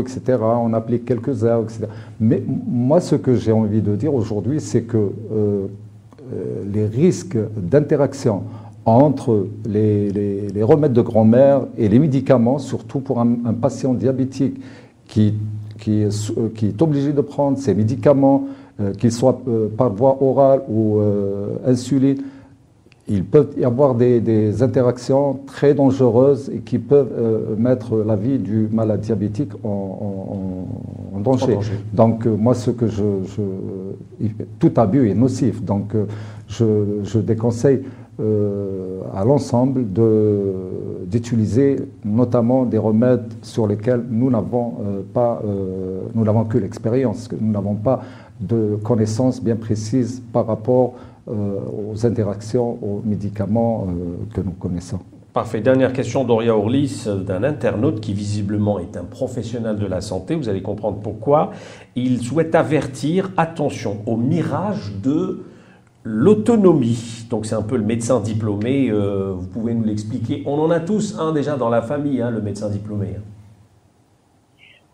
etc. 0.00 0.38
On 0.40 0.72
applique 0.74 1.04
quelques 1.04 1.42
herbes, 1.42 1.64
etc. 1.64 1.86
Mais 2.20 2.42
moi, 2.46 3.00
ce 3.00 3.16
que 3.16 3.34
j'ai 3.34 3.52
envie 3.52 3.82
de 3.82 3.96
dire 3.96 4.14
aujourd'hui, 4.14 4.60
c'est 4.60 4.82
que 4.82 5.10
les 6.72 6.86
risques 6.86 7.36
d'interaction 7.56 8.42
entre 8.84 9.46
les, 9.66 10.10
les, 10.10 10.62
remèdes 10.62 10.92
de 10.92 11.02
grand-mère 11.02 11.66
et 11.78 11.88
les 11.88 11.98
médicaments, 11.98 12.58
surtout 12.58 13.00
pour 13.00 13.20
un, 13.20 13.54
patient 13.60 13.94
diabétique 13.94 14.60
qui, 15.06 15.34
qui, 15.78 16.00
est, 16.02 16.32
euh, 16.36 16.48
qui, 16.54 16.66
est, 16.66 16.82
obligé 16.82 17.12
de 17.12 17.20
prendre 17.20 17.58
ces 17.58 17.74
médicaments, 17.74 18.46
euh, 18.80 18.92
qu'ils 18.92 19.12
soient 19.12 19.40
euh, 19.46 19.68
par 19.68 19.92
voie 19.92 20.18
orale 20.20 20.62
ou 20.68 21.00
insuline, 21.66 22.22
il 23.08 23.24
peut 23.24 23.50
y 23.58 23.64
avoir 23.64 23.94
des, 23.94 24.20
des, 24.20 24.62
interactions 24.62 25.40
très 25.46 25.74
dangereuses 25.74 26.50
et 26.54 26.60
qui 26.60 26.78
peuvent 26.78 27.56
mettre 27.58 27.96
la 27.96 28.16
vie 28.16 28.38
du 28.38 28.68
malade 28.72 29.00
diabétique 29.00 29.52
en, 29.64 30.66
en, 31.14 31.20
danger. 31.20 31.58
Donc 31.92 32.26
moi, 32.26 32.54
ce 32.54 32.70
que 32.70 32.86
je, 32.88 33.02
je, 33.26 34.26
tout 34.58 34.72
abus 34.76 35.10
est 35.10 35.14
nocif. 35.14 35.62
Donc 35.62 35.94
je, 36.48 36.64
je 37.02 37.18
déconseille 37.18 37.82
euh, 38.20 39.00
à 39.14 39.24
l'ensemble 39.24 39.86
d'utiliser 41.06 41.76
notamment 42.04 42.66
des 42.66 42.76
remèdes 42.76 43.32
sur 43.40 43.66
lesquels 43.66 44.04
nous 44.10 44.30
n'avons 44.30 44.74
euh, 44.82 45.00
pas, 45.14 45.40
euh, 45.46 46.02
nous 46.14 46.22
n'avons 46.22 46.44
que 46.44 46.58
l'expérience, 46.58 47.30
nous 47.40 47.50
n'avons 47.50 47.74
pas 47.74 48.02
de 48.38 48.78
connaissances 48.82 49.42
bien 49.42 49.56
précises 49.56 50.22
par 50.32 50.46
rapport 50.46 50.94
aux 51.26 52.04
interactions, 52.04 52.78
aux 52.82 53.00
médicaments 53.04 53.86
que 54.34 54.40
nous 54.40 54.50
connaissons. 54.50 54.98
Parfait. 55.32 55.60
Dernière 55.60 55.92
question 55.92 56.24
d'Oria 56.24 56.56
Orlis, 56.56 57.06
d'un 57.06 57.44
internaute 57.44 58.00
qui 58.00 58.12
visiblement 58.12 58.80
est 58.80 58.96
un 58.96 59.04
professionnel 59.04 59.76
de 59.76 59.86
la 59.86 60.00
santé. 60.00 60.34
Vous 60.34 60.48
allez 60.48 60.62
comprendre 60.62 60.98
pourquoi. 60.98 61.52
Il 61.94 62.20
souhaite 62.20 62.56
avertir, 62.56 63.30
attention, 63.36 63.98
au 64.06 64.16
mirage 64.16 64.92
de 65.00 65.44
L'autonomie, 66.04 67.26
donc 67.30 67.46
c'est 67.46 67.54
un 67.54 67.62
peu 67.62 67.76
le 67.76 67.84
médecin 67.84 68.20
diplômé, 68.20 68.90
euh, 68.90 69.34
vous 69.36 69.46
pouvez 69.46 69.72
nous 69.72 69.84
l'expliquer. 69.84 70.42
On 70.46 70.58
en 70.58 70.70
a 70.70 70.80
tous 70.80 71.18
un 71.20 71.32
déjà 71.32 71.56
dans 71.56 71.68
la 71.68 71.80
famille, 71.80 72.20
hein, 72.20 72.30
le 72.30 72.40
médecin 72.40 72.68
diplômé. 72.68 73.16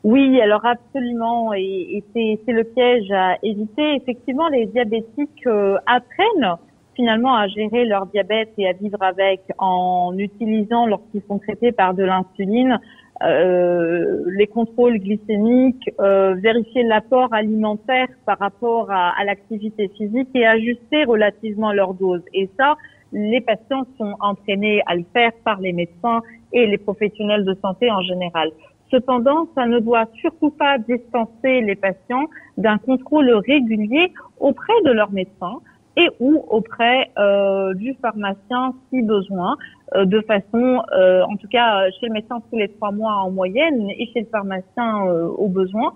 Oui, 0.05 0.41
alors 0.41 0.65
absolument, 0.65 1.53
et, 1.55 2.05
c'est 2.13 2.53
le 2.53 2.65
piège 2.65 3.11
à 3.11 3.37
éviter. 3.43 3.95
Effectivement, 3.97 4.49
les 4.49 4.67
diabétiques 4.67 5.47
euh, 5.47 5.77
apprennent 5.87 6.57
finalement 6.95 7.35
à 7.37 7.49
gérer 7.49 7.85
leur 7.85 8.07
diabète 8.07 8.53
et 8.59 8.69
à 8.69 8.73
vivre 8.73 9.03
avec 9.03 9.41
en 9.59 10.13
utilisant, 10.19 10.87
lorsqu'ils 10.87 11.23
sont 11.29 11.39
traités 11.39 11.73
par 11.73 11.95
de 11.95 12.03
l'insuline, 12.03 12.81
euh, 13.23 14.23
les 14.27 14.47
contrôles 14.47 14.99
glycémiques, 14.99 15.91
euh, 16.01 16.35
vérifier 16.35 16.83
l'apport 16.85 17.33
alimentaire 17.33 18.09
par 18.27 18.39
rapport 18.39 18.91
à, 18.91 19.19
à 19.19 19.25
l'activité 19.25 19.89
physique 19.97 20.29
et 20.35 20.47
ajuster 20.47 21.05
relativement 21.05 21.73
leur 21.73 21.95
dose. 21.95 22.23
Et 22.33 22.49
ça, 22.57 22.77
les 23.13 23.41
patients 23.41 23.87
sont 23.97 24.15
entraînés 24.21 24.83
à 24.87 24.95
le 24.95 25.05
faire 25.13 25.33
par 25.45 25.61
les 25.61 25.73
médecins 25.73 26.23
et 26.53 26.67
les 26.67 26.79
professionnels 26.79 27.45
de 27.45 27.55
santé 27.63 27.91
en 27.91 28.03
général. 28.03 28.51
Cependant, 28.91 29.49
ça 29.55 29.67
ne 29.67 29.81
doit 29.81 30.07
surtout 30.21 30.51
pas 30.51 30.79
dispenser 30.79 31.61
les 31.61 31.75
patients 31.75 32.27
d'un 32.57 32.79
contrôle 32.79 33.31
régulier 33.47 34.13
auprès 34.41 34.73
de 34.85 34.93
leur 34.93 35.11
médecin 35.13 35.59
et 35.97 36.09
ou 36.21 36.45
auprès 36.49 37.11
euh, 37.19 37.75
du 37.75 37.95
pharmacien 38.01 38.75
si 38.89 39.03
besoin, 39.03 39.57
de 39.95 40.21
façon, 40.23 40.83
euh, 40.93 41.23
en 41.23 41.37
tout 41.37 41.49
cas 41.49 41.91
chez 41.93 42.07
le 42.07 42.13
médecin 42.13 42.41
tous 42.51 42.59
les 42.59 42.69
trois 42.69 42.91
mois 42.93 43.15
en 43.15 43.31
moyenne 43.31 43.91
et 43.91 44.07
chez 44.13 44.21
le 44.21 44.27
pharmacien 44.27 45.05
au 45.05 45.49
besoin. 45.49 45.95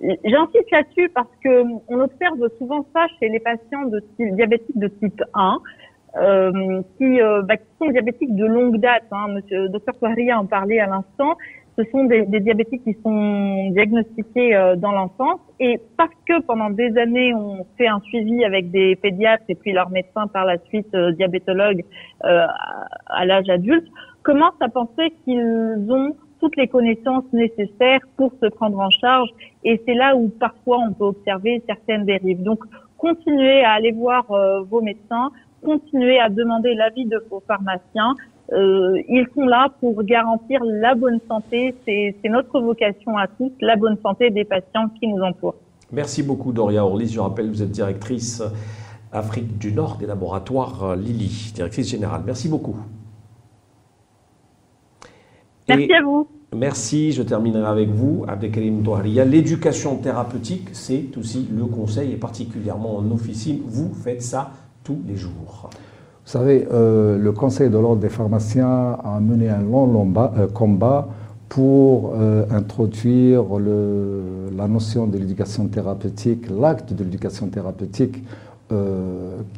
J'insiste 0.00 0.70
là-dessus 0.70 1.08
parce 1.14 1.28
que 1.42 1.64
on 1.88 2.00
observe 2.00 2.48
souvent 2.58 2.86
ça 2.94 3.06
chez 3.20 3.28
les 3.28 3.40
patients 3.40 3.86
de 3.86 4.00
type 4.16 4.34
diabétiques 4.34 4.78
de 4.78 4.88
type 4.88 5.22
1. 5.34 5.60
Euh, 6.16 6.82
qui, 6.96 7.20
euh, 7.20 7.42
bah, 7.42 7.56
qui, 7.56 7.64
sont 7.80 7.90
diabétiques 7.90 8.36
de 8.36 8.46
longue 8.46 8.76
date. 8.78 9.02
Hein. 9.10 9.28
Monsieur 9.30 9.68
Dr 9.68 9.92
Touaria 9.98 10.38
en 10.38 10.46
parlait 10.46 10.78
à 10.78 10.86
l'instant. 10.86 11.36
Ce 11.76 11.82
sont 11.90 12.04
des, 12.04 12.22
des, 12.26 12.40
diabétiques 12.40 12.84
qui 12.84 12.96
sont 13.02 13.70
diagnostiqués 13.70 14.54
euh, 14.54 14.76
dans 14.76 14.92
l'enfance 14.92 15.40
et 15.58 15.80
parce 15.96 16.14
que 16.26 16.40
pendant 16.42 16.70
des 16.70 16.96
années 16.96 17.34
on 17.34 17.66
fait 17.76 17.88
un 17.88 18.00
suivi 18.00 18.44
avec 18.44 18.70
des 18.70 18.94
pédiatres 18.96 19.44
et 19.48 19.56
puis 19.56 19.72
leurs 19.72 19.90
médecins 19.90 20.28
par 20.28 20.44
la 20.44 20.58
suite 20.68 20.94
euh, 20.94 21.10
diabétologues 21.12 21.84
à, 22.22 22.48
à 23.06 23.26
l'âge 23.26 23.48
adulte, 23.48 23.86
commencent 24.22 24.60
à 24.60 24.68
penser 24.68 25.12
qu'ils 25.24 25.86
ont 25.90 26.14
toutes 26.40 26.56
les 26.56 26.68
connaissances 26.68 27.24
nécessaires 27.32 28.00
pour 28.16 28.32
se 28.40 28.46
prendre 28.46 28.78
en 28.78 28.90
charge 28.90 29.28
et 29.64 29.80
c'est 29.84 29.94
là 29.94 30.14
où 30.14 30.28
parfois 30.28 30.78
on 30.78 30.92
peut 30.92 31.04
observer 31.04 31.62
certaines 31.66 32.04
dérives. 32.04 32.42
Donc 32.42 32.60
continuez 32.98 33.64
à 33.64 33.72
aller 33.72 33.92
voir 33.92 34.26
vos 34.70 34.80
médecins, 34.80 35.30
continuer 35.64 36.20
à 36.20 36.28
demander 36.28 36.74
l'avis 36.74 37.06
de 37.06 37.20
vos 37.30 37.42
pharmaciens. 37.46 38.14
Euh, 38.52 39.00
ils 39.08 39.26
sont 39.34 39.46
là 39.46 39.68
pour 39.80 40.02
garantir 40.04 40.60
la 40.64 40.94
bonne 40.94 41.18
santé. 41.28 41.74
C'est 41.86 42.28
notre 42.28 42.60
vocation 42.60 43.16
à 43.16 43.26
tous, 43.26 43.52
la 43.60 43.76
bonne 43.76 43.96
santé 44.02 44.30
des 44.30 44.44
patients 44.44 44.88
qui 45.00 45.08
nous 45.08 45.22
entourent. 45.22 45.56
Merci 45.92 46.22
beaucoup 46.22 46.52
Doria 46.52 46.84
Orlis. 46.84 47.08
Je 47.08 47.20
rappelle, 47.20 47.48
vous 47.48 47.62
êtes 47.62 47.70
directrice 47.70 48.42
Afrique 49.12 49.58
du 49.58 49.72
Nord 49.72 49.96
des 49.96 50.06
laboratoires 50.06 50.96
Lilly, 50.96 51.52
directrice 51.54 51.88
générale. 51.88 52.22
Merci 52.26 52.48
beaucoup. 52.48 52.76
Merci 55.68 55.92
à 55.92 56.02
vous. 56.02 56.28
Merci, 56.54 57.10
je 57.12 57.22
terminerai 57.22 57.66
avec 57.66 57.88
vous, 57.88 58.24
Abdelkarim 58.28 58.82
Touharia. 58.82 59.24
L'éducation 59.24 59.96
thérapeutique, 59.96 60.68
c'est 60.72 61.16
aussi 61.16 61.48
le 61.50 61.64
conseil, 61.64 62.12
et 62.12 62.16
particulièrement 62.16 62.96
en 62.98 63.10
officine. 63.10 63.60
Vous 63.66 63.92
faites 63.92 64.22
ça 64.22 64.52
tous 64.84 65.00
les 65.06 65.16
jours 65.16 65.70
Vous 66.24 66.30
savez, 66.30 66.66
euh, 66.72 67.18
le 67.18 67.32
Conseil 67.32 67.68
de 67.68 67.76
l'ordre 67.76 68.00
des 68.00 68.08
pharmaciens 68.08 68.96
a 69.04 69.20
mené 69.20 69.50
un 69.50 69.60
long, 69.60 70.10
euh, 70.16 70.46
combat 70.46 71.08
pour 71.50 72.14
euh, 72.14 72.46
introduire 72.50 73.44
la 74.56 74.66
notion 74.66 75.06
de 75.06 75.18
l'éducation 75.18 75.66
thérapeutique, 75.66 76.46
l'acte 76.48 76.94
de 76.94 77.04
l'éducation 77.04 77.48
thérapeutique, 77.48 78.24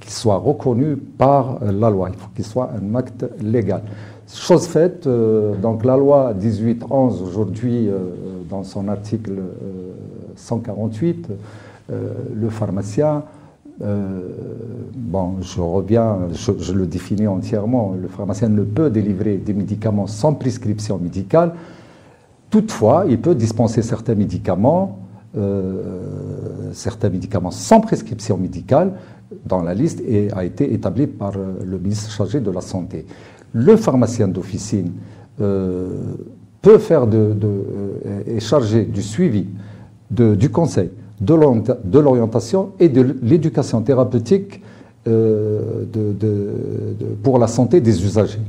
qui 0.01 0.13
soit 0.13 0.37
reconnu 0.37 0.97
par 0.97 1.61
la 1.63 1.89
loi. 1.89 2.11
Il 2.13 2.19
faut 2.19 2.29
qu'il 2.35 2.45
soit 2.45 2.71
un 2.77 2.95
acte 2.97 3.25
légal. 3.41 3.81
Chose 4.31 4.67
faite, 4.67 5.09
donc 5.63 5.87
la 5.87 5.97
loi 5.97 6.35
1811 6.35 7.23
aujourd'hui, 7.23 7.89
dans 8.51 8.63
son 8.63 8.89
article 8.89 9.39
148, 10.35 11.29
le 11.89 12.49
pharmacien 12.51 13.23
euh, 13.83 14.21
bon, 14.95 15.37
je 15.43 15.61
reviens, 15.61 16.19
je, 16.33 16.73
le 16.73 16.87
définis 16.87 17.27
entièrement. 17.27 17.95
Le 18.01 18.09
pharmacien 18.09 18.49
ne 18.49 18.63
peut 18.63 18.91
délivrer 18.91 19.37
des 19.37 19.53
médicaments 19.53 20.07
sans 20.07 20.35
prescription 20.35 20.99
médicale. 20.99 21.53
Toutefois, 22.51 23.05
il 23.09 23.21
peut 23.21 23.35
dispenser 23.35 23.83
certains 23.83 24.15
médicaments, 24.15 24.99
euh, 25.37 26.71
certains 26.73 27.11
médicaments 27.11 27.51
sans 27.51 27.81
prescription 27.81 28.39
médicale 28.39 28.93
dans 29.45 29.63
la 29.63 29.75
liste 29.75 30.01
et 30.07 30.31
a 30.33 30.45
été 30.45 30.73
établi 30.73 31.07
par 31.07 31.33
euh, 31.37 31.59
le 31.65 31.79
ministre 31.79 32.11
chargé 32.11 32.41
de 32.41 32.51
la 32.51 32.61
Santé. 32.61 33.05
Le 33.53 33.77
pharmacien 33.77 34.29
d'officine 34.29 34.93
peut 35.37 36.79
faire 36.79 37.07
de, 37.07 37.37
est 38.27 38.41
chargé 38.41 38.85
du 38.85 39.03
suivi 39.03 39.47
du 40.11 40.51
conseil 40.51 40.91
de 41.21 41.99
l'orientation 41.99 42.73
et 42.79 42.89
de 42.89 43.17
l'éducation 43.23 43.81
thérapeutique 43.83 44.63
euh, 45.09 45.85
pour 47.23 47.39
la 47.39 47.47
santé 47.47 47.81
des 47.81 48.05
usagers. 48.05 48.41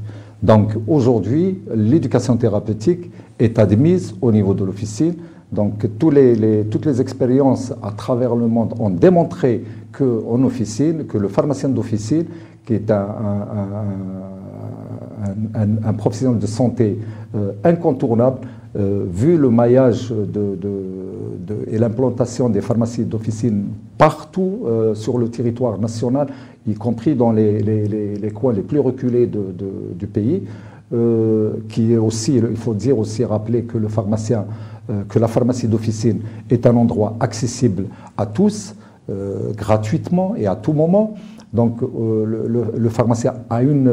Donc 0.42 0.74
aujourd'hui, 0.88 1.60
l'éducation 1.74 2.38
thérapeutique 2.38 3.12
est 3.40 3.60
admise 3.60 4.16
au 4.22 4.32
niveau 4.32 4.54
de 4.54 4.64
l'officine. 4.66 5.16
Donc 5.52 5.86
toutes 5.98 6.14
les 6.16 7.02
expériences 7.02 7.74
à 7.82 7.92
travers 7.92 8.36
le 8.36 8.48
monde 8.48 8.74
ont 8.80 8.90
démontré 8.90 9.64
qu'en 9.92 10.44
officine, 10.44 11.06
que 11.06 11.18
le 11.18 11.28
pharmacien 11.28 11.70
d'officine, 11.70 12.26
qui 12.66 12.74
est 12.74 12.92
un, 12.92 13.06
professionnel 15.98 16.38
de 16.38 16.48
santé 16.48 17.00
euh, 17.36 17.54
incontournable, 17.64 18.40
euh, 18.78 19.06
vu 19.10 19.38
le 19.38 19.50
maillage 19.50 20.14
et 21.68 21.80
l'implantation 21.80 22.48
des 22.48 22.62
pharmacies 22.62 23.06
d'officine 23.06 23.64
partout 23.98 24.66
euh, 24.66 24.94
sur 24.94 25.18
le 25.18 25.30
territoire 25.30 25.80
national, 25.80 26.28
y 26.68 26.76
compris 26.76 27.16
dans 27.16 27.32
les, 27.32 28.32
coins 28.36 28.54
les 28.54 28.62
plus 28.62 28.80
reculés 28.80 29.26
du 29.26 30.08
pays, 30.08 30.44
euh, 30.94 31.54
qui 31.70 31.92
est 31.94 31.98
aussi, 31.98 32.36
il 32.36 32.56
faut 32.56 32.76
dire 32.76 33.00
aussi 33.00 33.26
rappeler 33.26 33.64
que 33.64 33.80
la 33.80 35.28
pharmacie 35.28 35.68
d'officine 35.68 36.20
est 36.52 36.68
un 36.68 36.76
endroit 36.76 37.16
accessible 37.20 37.86
à 38.16 38.28
tous, 38.28 38.76
gratuitement 39.56 40.36
et 40.36 40.46
à 40.46 40.56
tout 40.56 40.74
moment. 40.74 41.16
Donc 41.54 41.80
le, 41.82 42.90
pharmacien 42.90 43.34
a 43.50 43.64
une 43.64 43.90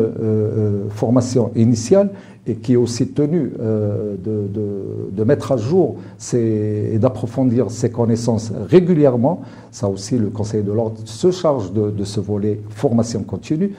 formation 0.90 1.52
initiale 1.54 2.10
et 2.46 2.56
qui 2.56 2.74
est 2.74 2.76
aussi 2.76 3.08
tenu 3.08 3.52
euh, 3.60 4.16
de, 4.22 5.24
mettre 5.24 5.52
à 5.52 5.56
jour 5.56 5.96
et 6.34 6.98
d'approfondir 6.98 7.70
ses 7.70 7.90
connaissances 7.90 8.52
régulièrement. 8.68 9.40
Ça 9.70 9.88
aussi, 9.88 10.18
le 10.18 10.28
Conseil 10.28 10.62
de 10.62 10.70
l'ordre 10.70 10.98
se 11.04 11.30
charge 11.30 11.72
de, 11.72 12.04
ce 12.04 12.20
volet 12.20 12.60
formation 12.68 13.22
continue. 13.22 13.72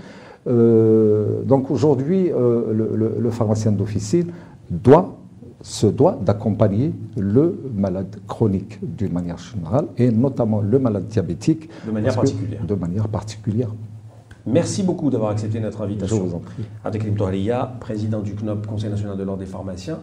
Euh, 0.47 1.43
donc 1.43 1.69
aujourd'hui, 1.69 2.31
euh, 2.31 3.13
le, 3.19 3.29
pharmacien 3.29 3.71
d'officine 3.71 4.31
doit 4.71 5.15
se 5.65 5.88
doit 5.88 6.19
d'accompagner 6.21 6.93
le 7.17 7.60
malade 7.73 8.17
chronique 8.28 8.78
d'une 8.84 9.12
manière 9.12 9.39
générale 9.39 9.88
et 9.97 10.12
notamment 10.12 10.62
le 10.62 10.78
malade 10.78 11.08
diabétique 11.08 11.69
de 11.88 11.91
manière 11.91 12.13
particulière. 12.13 12.63
de 12.63 12.75
manière 12.75 13.08
particulière. 13.08 13.69
Merci 14.45 14.84
beaucoup 14.84 15.10
d'avoir 15.10 15.32
accepté 15.32 15.60
notre 15.60 15.82
invitation. 15.82 16.17
Je 16.17 16.21
vous 16.21 16.36
en 16.36 16.39
prie. 16.39 16.63
Abdelkrim 16.84 17.15
président 17.80 18.21
du 18.21 18.36
CNOP, 18.36 18.67
Conseil 18.67 18.91
national 18.91 19.17
de 19.17 19.23
l'ordre 19.23 19.39
des 19.39 19.47
pharmaciens, 19.47 19.97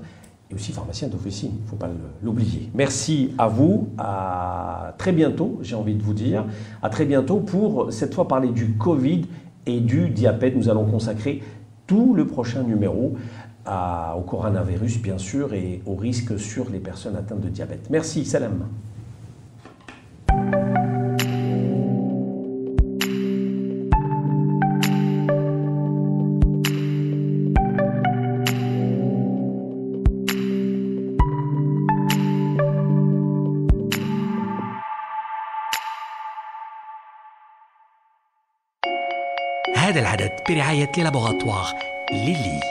et 0.50 0.54
aussi 0.56 0.72
pharmacien 0.72 1.06
d'officine, 1.06 1.52
il 1.56 1.62
ne 1.62 1.68
faut 1.68 1.76
pas 1.76 1.88
l'oublier. 2.24 2.68
Merci 2.74 3.30
à 3.38 3.46
vous, 3.46 3.86
à 3.98 4.94
très 4.98 5.12
bientôt, 5.12 5.60
j'ai 5.62 5.76
envie 5.76 5.94
de 5.94 6.02
vous 6.02 6.12
dire, 6.12 6.44
à 6.82 6.90
très 6.90 7.04
bientôt 7.04 7.36
pour 7.36 7.92
cette 7.92 8.14
fois 8.14 8.26
parler 8.26 8.48
du 8.48 8.72
Covid 8.72 9.26
et 9.66 9.78
du 9.78 10.08
diabète. 10.08 10.56
Nous 10.56 10.68
allons 10.68 10.86
consacrer 10.86 11.40
tout 11.86 12.14
le 12.14 12.26
prochain 12.26 12.64
numéro 12.64 13.14
au 13.65 14.21
coronavirus, 14.21 15.01
bien 15.01 15.17
sûr, 15.17 15.53
et 15.53 15.81
aux 15.85 15.95
risques 15.95 16.39
sur 16.39 16.69
les 16.69 16.79
personnes 16.79 17.15
atteintes 17.15 17.41
de 17.41 17.49
diabète. 17.49 17.89
Merci, 17.89 18.25
salam. 18.25 18.65
هذا 39.87 39.99
العدد 39.99 40.31
برعاية 40.49 40.91
لابوغاتوار 40.97 41.73
ليلي 42.11 42.70